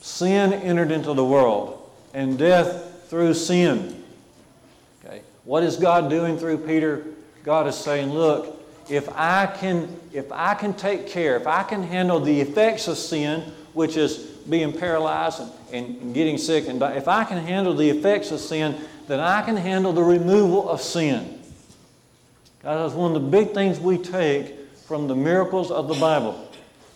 Sin 0.00 0.52
entered 0.52 0.90
into 0.90 1.14
the 1.14 1.24
world, 1.24 1.90
and 2.12 2.38
death 2.38 3.08
through 3.08 3.34
sin. 3.34 4.04
Okay. 5.04 5.22
What 5.44 5.62
is 5.62 5.76
God 5.76 6.10
doing 6.10 6.36
through 6.36 6.58
Peter? 6.58 7.06
God 7.42 7.66
is 7.66 7.76
saying, 7.76 8.10
Look, 8.10 8.60
if 8.90 9.08
I 9.10 9.46
can, 9.46 9.98
if 10.12 10.30
I 10.30 10.54
can 10.54 10.74
take 10.74 11.08
care, 11.08 11.36
if 11.36 11.46
I 11.46 11.62
can 11.62 11.82
handle 11.82 12.20
the 12.20 12.40
effects 12.40 12.88
of 12.88 12.98
sin, 12.98 13.40
which 13.72 13.96
is 13.96 14.18
being 14.48 14.72
paralyzed 14.72 15.42
and, 15.72 15.96
and 16.02 16.14
getting 16.14 16.36
sick, 16.36 16.68
and 16.68 16.82
if 16.82 17.08
I 17.08 17.24
can 17.24 17.38
handle 17.38 17.74
the 17.74 17.88
effects 17.88 18.30
of 18.30 18.40
sin, 18.40 18.76
then 19.06 19.20
I 19.20 19.42
can 19.42 19.56
handle 19.56 19.92
the 19.92 20.02
removal 20.02 20.68
of 20.68 20.80
sin. 20.80 21.40
That's 22.62 22.94
one 22.94 23.14
of 23.14 23.22
the 23.22 23.28
big 23.28 23.52
things 23.52 23.78
we 23.78 23.98
take 23.98 24.54
from 24.86 25.08
the 25.08 25.16
miracles 25.16 25.70
of 25.70 25.88
the 25.88 25.94
Bible. 25.94 26.48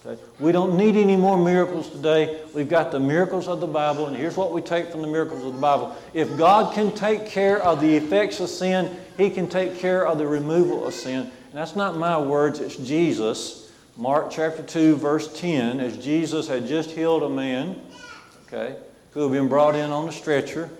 Okay? 0.05 0.21
We 0.39 0.53
don't 0.53 0.77
need 0.77 0.97
any 0.97 1.17
more 1.17 1.37
miracles 1.37 1.91
today. 1.91 2.41
We've 2.55 2.69
got 2.69 2.93
the 2.93 3.01
miracles 3.01 3.49
of 3.49 3.61
the 3.61 3.67
Bible, 3.67 4.07
and 4.07 4.17
here's 4.17 4.37
what 4.37 4.53
we 4.53 4.61
take 4.61 4.91
from 4.91 5.03
the 5.03 5.09
miracles 5.09 5.45
of 5.45 5.55
the 5.55 5.61
Bible. 5.61 5.97
If 6.13 6.37
God 6.37 6.75
can 6.75 6.93
take 6.93 7.27
care 7.27 7.63
of 7.63 7.81
the 7.81 7.97
effects 7.97 8.41
of 8.41 8.49
sin, 8.49 8.97
He 9.17 9.31
can 9.31 9.49
take 9.49 9.79
care 9.79 10.07
of 10.07 10.19
the 10.19 10.27
removal 10.27 10.87
of 10.87 10.95
sin. 10.95 11.21
And 11.23 11.55
that's 11.55 11.75
not 11.77 11.97
my 11.97 12.19
words, 12.19 12.61
it's 12.61 12.77
Jesus. 12.77 13.73
Mark 13.97 14.31
chapter 14.31 14.63
2, 14.63 14.97
verse 14.97 15.41
10, 15.41 15.81
as 15.81 15.97
Jesus 15.97 16.47
had 16.47 16.69
just 16.69 16.91
healed 16.91 17.25
a 17.25 17.29
man, 17.29 17.81
okay, 18.47 18.77
who 19.11 19.23
had 19.23 19.33
been 19.33 19.49
brought 19.49 19.75
in 19.75 19.91
on 19.91 20.09
a 20.09 20.13
stretcher. 20.13 20.71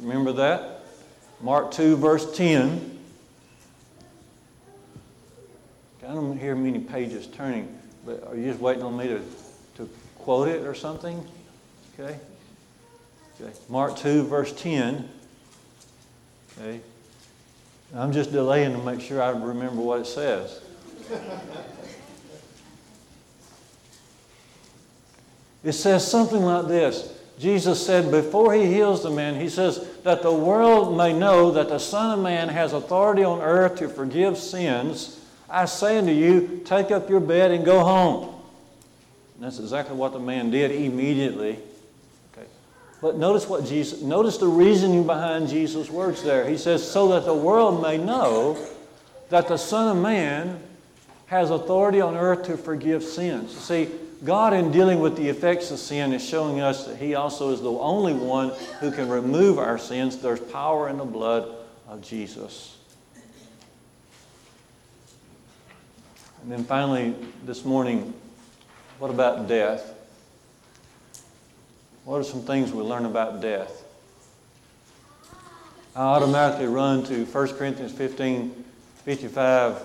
Remember 0.00 0.32
that? 0.32 0.80
Mark 1.40 1.70
2, 1.70 1.96
verse 1.96 2.36
10. 2.36 2.95
I 6.06 6.14
don't 6.14 6.38
hear 6.38 6.54
many 6.54 6.78
pages 6.78 7.26
turning, 7.26 7.76
but 8.04 8.24
are 8.28 8.36
you 8.36 8.44
just 8.46 8.60
waiting 8.60 8.84
on 8.84 8.96
me 8.96 9.08
to, 9.08 9.20
to 9.76 9.90
quote 10.18 10.48
it 10.48 10.64
or 10.64 10.74
something? 10.74 11.26
Okay? 11.98 12.16
okay. 13.40 13.52
Mark 13.68 13.96
2, 13.96 14.24
verse 14.24 14.52
10. 14.52 15.08
Okay. 16.58 16.80
I'm 17.94 18.12
just 18.12 18.30
delaying 18.30 18.72
to 18.72 18.78
make 18.78 19.00
sure 19.00 19.20
I 19.20 19.30
remember 19.30 19.82
what 19.82 20.00
it 20.00 20.06
says. 20.06 20.60
it 25.64 25.72
says 25.72 26.08
something 26.08 26.42
like 26.42 26.68
this 26.68 27.12
Jesus 27.38 27.84
said, 27.84 28.10
before 28.10 28.54
he 28.54 28.64
heals 28.66 29.02
the 29.02 29.10
man, 29.10 29.38
he 29.38 29.48
says, 29.48 29.86
that 30.04 30.22
the 30.22 30.32
world 30.32 30.96
may 30.96 31.12
know 31.12 31.50
that 31.50 31.68
the 31.68 31.78
Son 31.78 32.18
of 32.18 32.24
Man 32.24 32.48
has 32.48 32.72
authority 32.72 33.24
on 33.24 33.42
earth 33.42 33.76
to 33.76 33.88
forgive 33.88 34.38
sins. 34.38 35.20
I 35.48 35.66
say 35.66 35.98
unto 35.98 36.12
you, 36.12 36.62
take 36.64 36.90
up 36.90 37.08
your 37.08 37.20
bed 37.20 37.50
and 37.50 37.64
go 37.64 37.84
home. 37.84 38.34
And 39.34 39.44
that's 39.44 39.58
exactly 39.58 39.96
what 39.96 40.12
the 40.12 40.18
man 40.18 40.50
did 40.50 40.70
immediately. 40.70 41.58
But 43.02 43.18
notice 43.18 43.48
what 43.48 43.66
Jesus, 43.66 44.00
notice 44.00 44.38
the 44.38 44.48
reasoning 44.48 45.06
behind 45.06 45.48
Jesus' 45.48 45.90
words 45.90 46.22
there. 46.22 46.48
He 46.48 46.56
says, 46.56 46.88
so 46.90 47.08
that 47.08 47.24
the 47.24 47.34
world 47.34 47.82
may 47.82 47.98
know 47.98 48.58
that 49.28 49.48
the 49.48 49.58
Son 49.58 49.96
of 49.96 50.02
Man 50.02 50.60
has 51.26 51.50
authority 51.50 52.00
on 52.00 52.16
earth 52.16 52.46
to 52.46 52.56
forgive 52.56 53.02
sins. 53.02 53.54
See, 53.56 53.90
God, 54.24 54.54
in 54.54 54.72
dealing 54.72 55.00
with 55.00 55.16
the 55.16 55.28
effects 55.28 55.70
of 55.70 55.78
sin, 55.78 56.12
is 56.14 56.26
showing 56.26 56.60
us 56.60 56.86
that 56.86 56.96
He 56.96 57.14
also 57.14 57.52
is 57.52 57.60
the 57.60 57.70
only 57.70 58.14
one 58.14 58.50
who 58.80 58.90
can 58.90 59.08
remove 59.08 59.58
our 59.58 59.78
sins. 59.78 60.16
There's 60.16 60.40
power 60.40 60.88
in 60.88 60.96
the 60.96 61.04
blood 61.04 61.54
of 61.86 62.00
Jesus. 62.00 62.75
And 66.42 66.52
then 66.52 66.64
finally, 66.64 67.14
this 67.44 67.64
morning, 67.64 68.14
what 68.98 69.10
about 69.10 69.48
death? 69.48 69.92
What 72.04 72.18
are 72.18 72.24
some 72.24 72.42
things 72.42 72.72
we 72.72 72.82
learn 72.82 73.04
about 73.04 73.40
death? 73.40 73.84
I 75.96 76.00
automatically 76.00 76.66
run 76.66 77.04
to 77.04 77.24
1 77.24 77.48
Corinthians 77.54 77.92
15 77.92 78.64
55, 79.04 79.76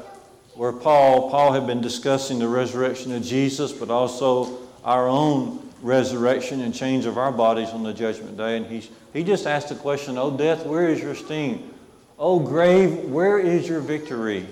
where 0.55 0.71
Paul, 0.71 1.29
Paul 1.29 1.53
had 1.53 1.67
been 1.67 1.79
discussing 1.79 2.39
the 2.39 2.47
resurrection 2.47 3.11
of 3.13 3.23
Jesus, 3.23 3.71
but 3.71 3.89
also 3.89 4.57
our 4.83 5.07
own 5.07 5.71
resurrection 5.81 6.61
and 6.61 6.73
change 6.73 7.05
of 7.05 7.17
our 7.17 7.31
bodies 7.31 7.69
on 7.69 7.83
the 7.83 7.93
judgment 7.93 8.37
day. 8.37 8.57
And 8.57 8.65
he, 8.65 8.89
he 9.13 9.23
just 9.23 9.45
asked 9.45 9.69
the 9.69 9.75
question, 9.75 10.17
Oh, 10.17 10.35
death, 10.35 10.65
where 10.65 10.87
is 10.87 11.01
your 11.01 11.15
sting? 11.15 11.73
Oh, 12.17 12.39
grave, 12.39 13.05
where 13.05 13.39
is 13.39 13.67
your 13.67 13.79
victory? 13.79 14.47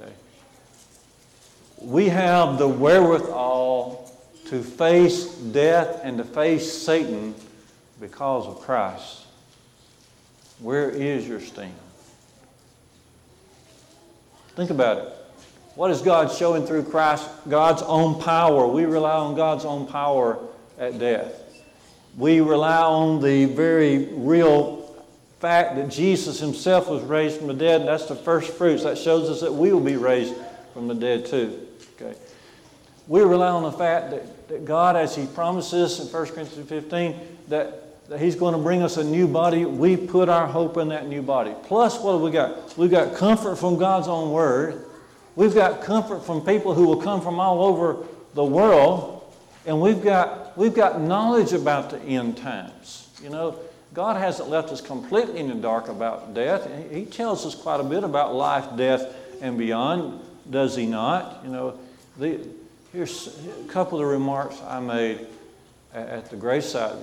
Okay. 0.00 0.12
We 1.80 2.08
have 2.08 2.58
the 2.58 2.68
wherewithal 2.68 4.10
to 4.46 4.62
face 4.62 5.26
death 5.26 6.00
and 6.02 6.18
to 6.18 6.24
face 6.24 6.72
Satan 6.72 7.34
because 8.00 8.46
of 8.46 8.60
Christ. 8.60 9.24
Where 10.60 10.90
is 10.90 11.26
your 11.26 11.40
sting? 11.40 11.74
Think 14.54 14.70
about 14.70 14.98
it. 14.98 15.12
What 15.74 15.90
is 15.90 16.00
God 16.00 16.32
showing 16.32 16.66
through 16.66 16.84
Christ? 16.84 17.28
God's 17.48 17.82
own 17.82 18.22
power. 18.22 18.66
We 18.66 18.86
rely 18.86 19.16
on 19.16 19.34
God's 19.34 19.66
own 19.66 19.86
power 19.86 20.38
at 20.78 20.98
death. 20.98 21.42
We 22.16 22.40
rely 22.40 22.80
on 22.80 23.20
the 23.20 23.44
very 23.44 24.06
real 24.14 24.86
fact 25.38 25.76
that 25.76 25.90
Jesus 25.90 26.40
himself 26.40 26.88
was 26.88 27.02
raised 27.02 27.36
from 27.36 27.48
the 27.48 27.54
dead, 27.54 27.86
that's 27.86 28.06
the 28.06 28.16
first 28.16 28.54
fruits. 28.54 28.84
That 28.84 28.96
shows 28.96 29.28
us 29.28 29.42
that 29.42 29.52
we 29.52 29.70
will 29.72 29.80
be 29.80 29.96
raised 29.96 30.34
from 30.72 30.88
the 30.88 30.94
dead 30.94 31.26
too. 31.26 31.65
We 33.08 33.20
rely 33.22 33.48
on 33.48 33.62
the 33.62 33.72
fact 33.72 34.10
that 34.10 34.36
that 34.48 34.64
God, 34.64 34.96
as 34.96 35.14
He 35.16 35.26
promises 35.26 35.98
in 36.00 36.06
1 36.06 36.26
Corinthians 36.28 36.68
15, 36.68 37.16
that, 37.48 38.08
that 38.08 38.20
He's 38.20 38.36
going 38.36 38.54
to 38.54 38.60
bring 38.60 38.82
us 38.82 38.96
a 38.96 39.04
new 39.04 39.26
body, 39.26 39.64
we 39.64 39.96
put 39.96 40.28
our 40.28 40.46
hope 40.46 40.76
in 40.76 40.88
that 40.88 41.08
new 41.08 41.22
body. 41.22 41.54
Plus, 41.64 41.98
what 42.00 42.12
have 42.12 42.20
we 42.20 42.30
got? 42.30 42.76
We've 42.76 42.90
got 42.90 43.16
comfort 43.16 43.56
from 43.56 43.76
God's 43.78 44.08
own 44.08 44.30
Word. 44.30 44.84
We've 45.34 45.54
got 45.54 45.82
comfort 45.82 46.24
from 46.24 46.42
people 46.42 46.74
who 46.74 46.86
will 46.86 47.02
come 47.02 47.20
from 47.20 47.40
all 47.40 47.64
over 47.64 48.04
the 48.34 48.44
world. 48.44 49.12
And 49.66 49.80
we've 49.80 50.02
got, 50.02 50.56
we've 50.56 50.74
got 50.74 51.00
knowledge 51.00 51.52
about 51.52 51.90
the 51.90 51.98
end 52.00 52.36
times. 52.36 53.08
You 53.20 53.30
know, 53.30 53.58
God 53.92 54.16
hasn't 54.16 54.48
left 54.48 54.70
us 54.70 54.80
completely 54.80 55.40
in 55.40 55.48
the 55.48 55.54
dark 55.54 55.88
about 55.88 56.34
death. 56.34 56.70
He 56.90 57.04
tells 57.04 57.44
us 57.44 57.54
quite 57.56 57.80
a 57.80 57.84
bit 57.84 58.04
about 58.04 58.34
life, 58.34 58.76
death, 58.76 59.12
and 59.40 59.58
beyond, 59.58 60.20
does 60.48 60.76
He 60.76 60.86
not? 60.86 61.40
You 61.42 61.50
know, 61.50 61.78
the, 62.16 62.40
Here's 62.96 63.28
a 63.60 63.68
couple 63.68 64.00
of 64.00 64.06
remarks 64.06 64.58
I 64.66 64.80
made 64.80 65.26
at 65.92 66.30
the 66.30 66.36
gravesite 66.36 66.96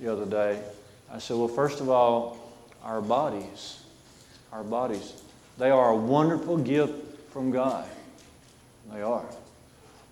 the 0.00 0.12
other 0.12 0.26
day. 0.26 0.62
I 1.10 1.18
said, 1.18 1.36
well, 1.36 1.48
first 1.48 1.80
of 1.80 1.90
all, 1.90 2.54
our 2.84 3.00
bodies, 3.00 3.80
our 4.52 4.62
bodies, 4.62 5.12
they 5.58 5.70
are 5.70 5.90
a 5.90 5.96
wonderful 5.96 6.56
gift 6.56 6.94
from 7.32 7.50
God. 7.50 7.84
They 8.92 9.02
are. 9.02 9.24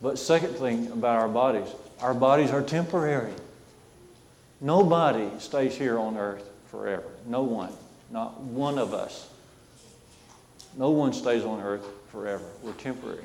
But 0.00 0.18
second 0.18 0.54
thing 0.54 0.90
about 0.90 1.20
our 1.20 1.28
bodies, 1.28 1.68
our 2.00 2.14
bodies 2.14 2.50
are 2.50 2.60
temporary. 2.60 3.32
Nobody 4.60 5.30
stays 5.38 5.76
here 5.76 6.00
on 6.00 6.16
earth 6.16 6.50
forever. 6.66 7.06
No 7.26 7.44
one. 7.44 7.72
Not 8.10 8.40
one 8.40 8.76
of 8.76 8.92
us. 8.92 9.30
No 10.76 10.90
one 10.90 11.12
stays 11.12 11.44
on 11.44 11.60
earth 11.60 11.86
forever. 12.10 12.42
We're 12.64 12.72
temporary. 12.72 13.22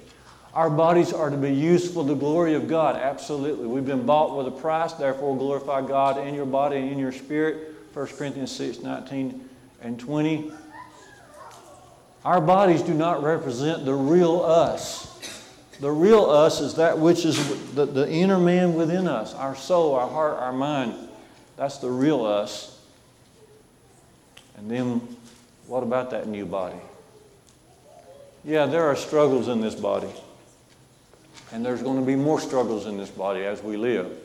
Our 0.53 0.69
bodies 0.69 1.13
are 1.13 1.29
to 1.29 1.37
be 1.37 1.53
used 1.53 1.93
for 1.93 2.03
the 2.03 2.15
glory 2.15 2.55
of 2.55 2.67
God. 2.67 2.95
Absolutely. 2.95 3.67
We've 3.67 3.85
been 3.85 4.05
bought 4.05 4.35
with 4.35 4.47
a 4.47 4.51
price, 4.51 4.93
therefore 4.93 5.37
glorify 5.37 5.81
God 5.81 6.17
in 6.17 6.33
your 6.33 6.45
body 6.45 6.77
and 6.77 6.91
in 6.91 6.97
your 6.97 7.11
spirit. 7.11 7.75
1 7.93 8.07
Corinthians 8.07 8.51
6 8.51 8.79
19 8.79 9.49
and 9.81 9.99
20. 9.99 10.51
Our 12.25 12.41
bodies 12.41 12.81
do 12.81 12.93
not 12.93 13.23
represent 13.23 13.85
the 13.85 13.93
real 13.93 14.41
us. 14.41 15.07
The 15.79 15.91
real 15.91 16.25
us 16.25 16.59
is 16.59 16.75
that 16.75 16.97
which 16.97 17.23
is 17.23 17.73
the, 17.73 17.85
the 17.85 18.09
inner 18.09 18.39
man 18.39 18.73
within 18.73 19.07
us 19.07 19.33
our 19.33 19.55
soul, 19.55 19.95
our 19.95 20.09
heart, 20.09 20.37
our 20.37 20.51
mind. 20.51 20.95
That's 21.55 21.77
the 21.77 21.89
real 21.89 22.25
us. 22.25 22.79
And 24.57 24.69
then, 24.69 25.01
what 25.67 25.83
about 25.83 26.09
that 26.11 26.27
new 26.27 26.45
body? 26.45 26.77
Yeah, 28.43 28.65
there 28.65 28.85
are 28.85 28.95
struggles 28.95 29.47
in 29.47 29.61
this 29.61 29.75
body. 29.75 30.09
And 31.57 31.65
there's 31.65 31.81
going 31.81 31.99
to 31.99 32.05
be 32.05 32.15
more 32.15 32.39
struggles 32.39 32.85
in 32.85 32.97
this 32.97 33.09
body 33.09 33.43
as 33.43 33.63
we 33.63 33.77
live. 33.77 34.15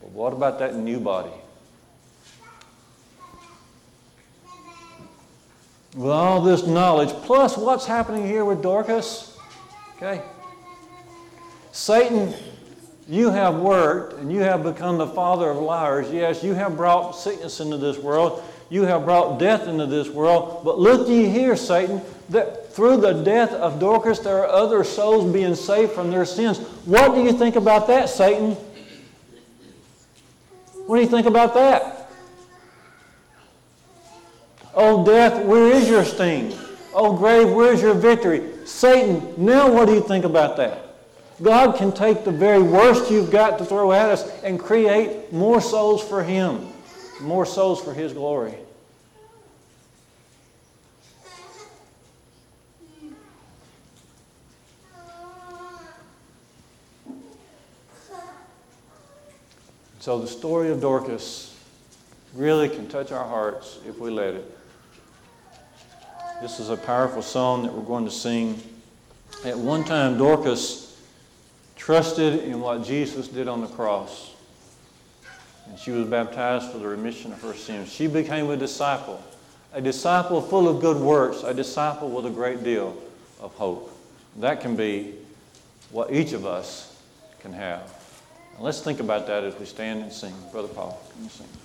But 0.00 0.10
what 0.10 0.32
about 0.32 0.58
that 0.58 0.74
new 0.74 0.98
body? 0.98 1.30
With 5.94 6.10
all 6.10 6.40
this 6.40 6.66
knowledge, 6.66 7.10
plus 7.22 7.56
what's 7.56 7.86
happening 7.86 8.26
here 8.26 8.44
with 8.44 8.60
Dorcas, 8.60 9.38
okay? 9.94 10.20
Satan, 11.70 12.34
you 13.06 13.30
have 13.30 13.60
worked 13.60 14.14
and 14.14 14.32
you 14.32 14.40
have 14.40 14.64
become 14.64 14.98
the 14.98 15.06
father 15.06 15.48
of 15.48 15.58
liars. 15.58 16.10
Yes, 16.12 16.42
you 16.42 16.54
have 16.54 16.76
brought 16.76 17.12
sickness 17.12 17.60
into 17.60 17.76
this 17.76 17.98
world. 17.98 18.42
You 18.68 18.82
have 18.82 19.04
brought 19.04 19.38
death 19.38 19.68
into 19.68 19.86
this 19.86 20.08
world. 20.08 20.64
But 20.64 20.80
look 20.80 21.08
ye 21.08 21.28
here, 21.28 21.54
Satan, 21.54 22.02
that 22.30 22.59
through 22.70 22.98
the 22.98 23.12
death 23.12 23.52
of 23.52 23.80
Dorcas, 23.80 24.20
there 24.20 24.38
are 24.38 24.46
other 24.46 24.84
souls 24.84 25.32
being 25.32 25.54
saved 25.54 25.92
from 25.92 26.10
their 26.10 26.24
sins. 26.24 26.58
What 26.84 27.14
do 27.14 27.22
you 27.22 27.32
think 27.32 27.56
about 27.56 27.86
that, 27.88 28.08
Satan? 28.08 28.56
What 30.86 30.96
do 30.96 31.02
you 31.02 31.08
think 31.08 31.26
about 31.26 31.54
that? 31.54 32.10
Oh, 34.74 35.04
death, 35.04 35.44
where 35.44 35.72
is 35.72 35.88
your 35.88 36.04
sting? 36.04 36.56
Oh, 36.94 37.16
grave, 37.16 37.50
where's 37.50 37.82
your 37.82 37.94
victory? 37.94 38.66
Satan, 38.66 39.34
now 39.36 39.70
what 39.72 39.86
do 39.86 39.94
you 39.94 40.00
think 40.00 40.24
about 40.24 40.56
that? 40.56 40.96
God 41.42 41.76
can 41.76 41.90
take 41.90 42.24
the 42.24 42.30
very 42.30 42.62
worst 42.62 43.10
you've 43.10 43.30
got 43.30 43.58
to 43.58 43.64
throw 43.64 43.92
at 43.92 44.10
us 44.10 44.28
and 44.42 44.60
create 44.60 45.32
more 45.32 45.60
souls 45.60 46.06
for 46.06 46.22
Him, 46.22 46.68
more 47.20 47.46
souls 47.46 47.82
for 47.82 47.94
His 47.94 48.12
glory. 48.12 48.54
So 60.00 60.18
the 60.18 60.26
story 60.26 60.70
of 60.70 60.80
Dorcas 60.80 61.54
really 62.32 62.70
can 62.70 62.88
touch 62.88 63.12
our 63.12 63.26
hearts 63.26 63.80
if 63.86 63.98
we 63.98 64.08
let 64.08 64.32
it. 64.32 64.58
This 66.40 66.58
is 66.58 66.70
a 66.70 66.76
powerful 66.78 67.20
song 67.20 67.64
that 67.64 67.72
we're 67.74 67.84
going 67.84 68.06
to 68.06 68.10
sing. 68.10 68.62
At 69.44 69.58
one 69.58 69.84
time, 69.84 70.16
Dorcas 70.16 70.98
trusted 71.76 72.44
in 72.44 72.60
what 72.60 72.82
Jesus 72.82 73.28
did 73.28 73.46
on 73.46 73.60
the 73.60 73.66
cross. 73.66 74.32
And 75.68 75.78
she 75.78 75.90
was 75.90 76.08
baptized 76.08 76.72
for 76.72 76.78
the 76.78 76.88
remission 76.88 77.30
of 77.34 77.42
her 77.42 77.52
sins. 77.52 77.92
She 77.92 78.06
became 78.06 78.48
a 78.48 78.56
disciple, 78.56 79.22
a 79.74 79.82
disciple 79.82 80.40
full 80.40 80.66
of 80.66 80.80
good 80.80 80.96
works, 80.96 81.42
a 81.42 81.52
disciple 81.52 82.08
with 82.08 82.24
a 82.24 82.30
great 82.30 82.64
deal 82.64 82.96
of 83.38 83.52
hope. 83.52 83.94
That 84.38 84.62
can 84.62 84.76
be 84.76 85.16
what 85.90 86.10
each 86.10 86.32
of 86.32 86.46
us 86.46 86.98
can 87.40 87.52
have. 87.52 87.99
Let's 88.60 88.82
think 88.82 89.00
about 89.00 89.26
that 89.28 89.42
as 89.42 89.58
we 89.58 89.64
stand 89.64 90.02
and 90.02 90.12
sing. 90.12 90.34
Brother 90.52 90.68
Paul, 90.68 91.00
sing? 91.30 91.59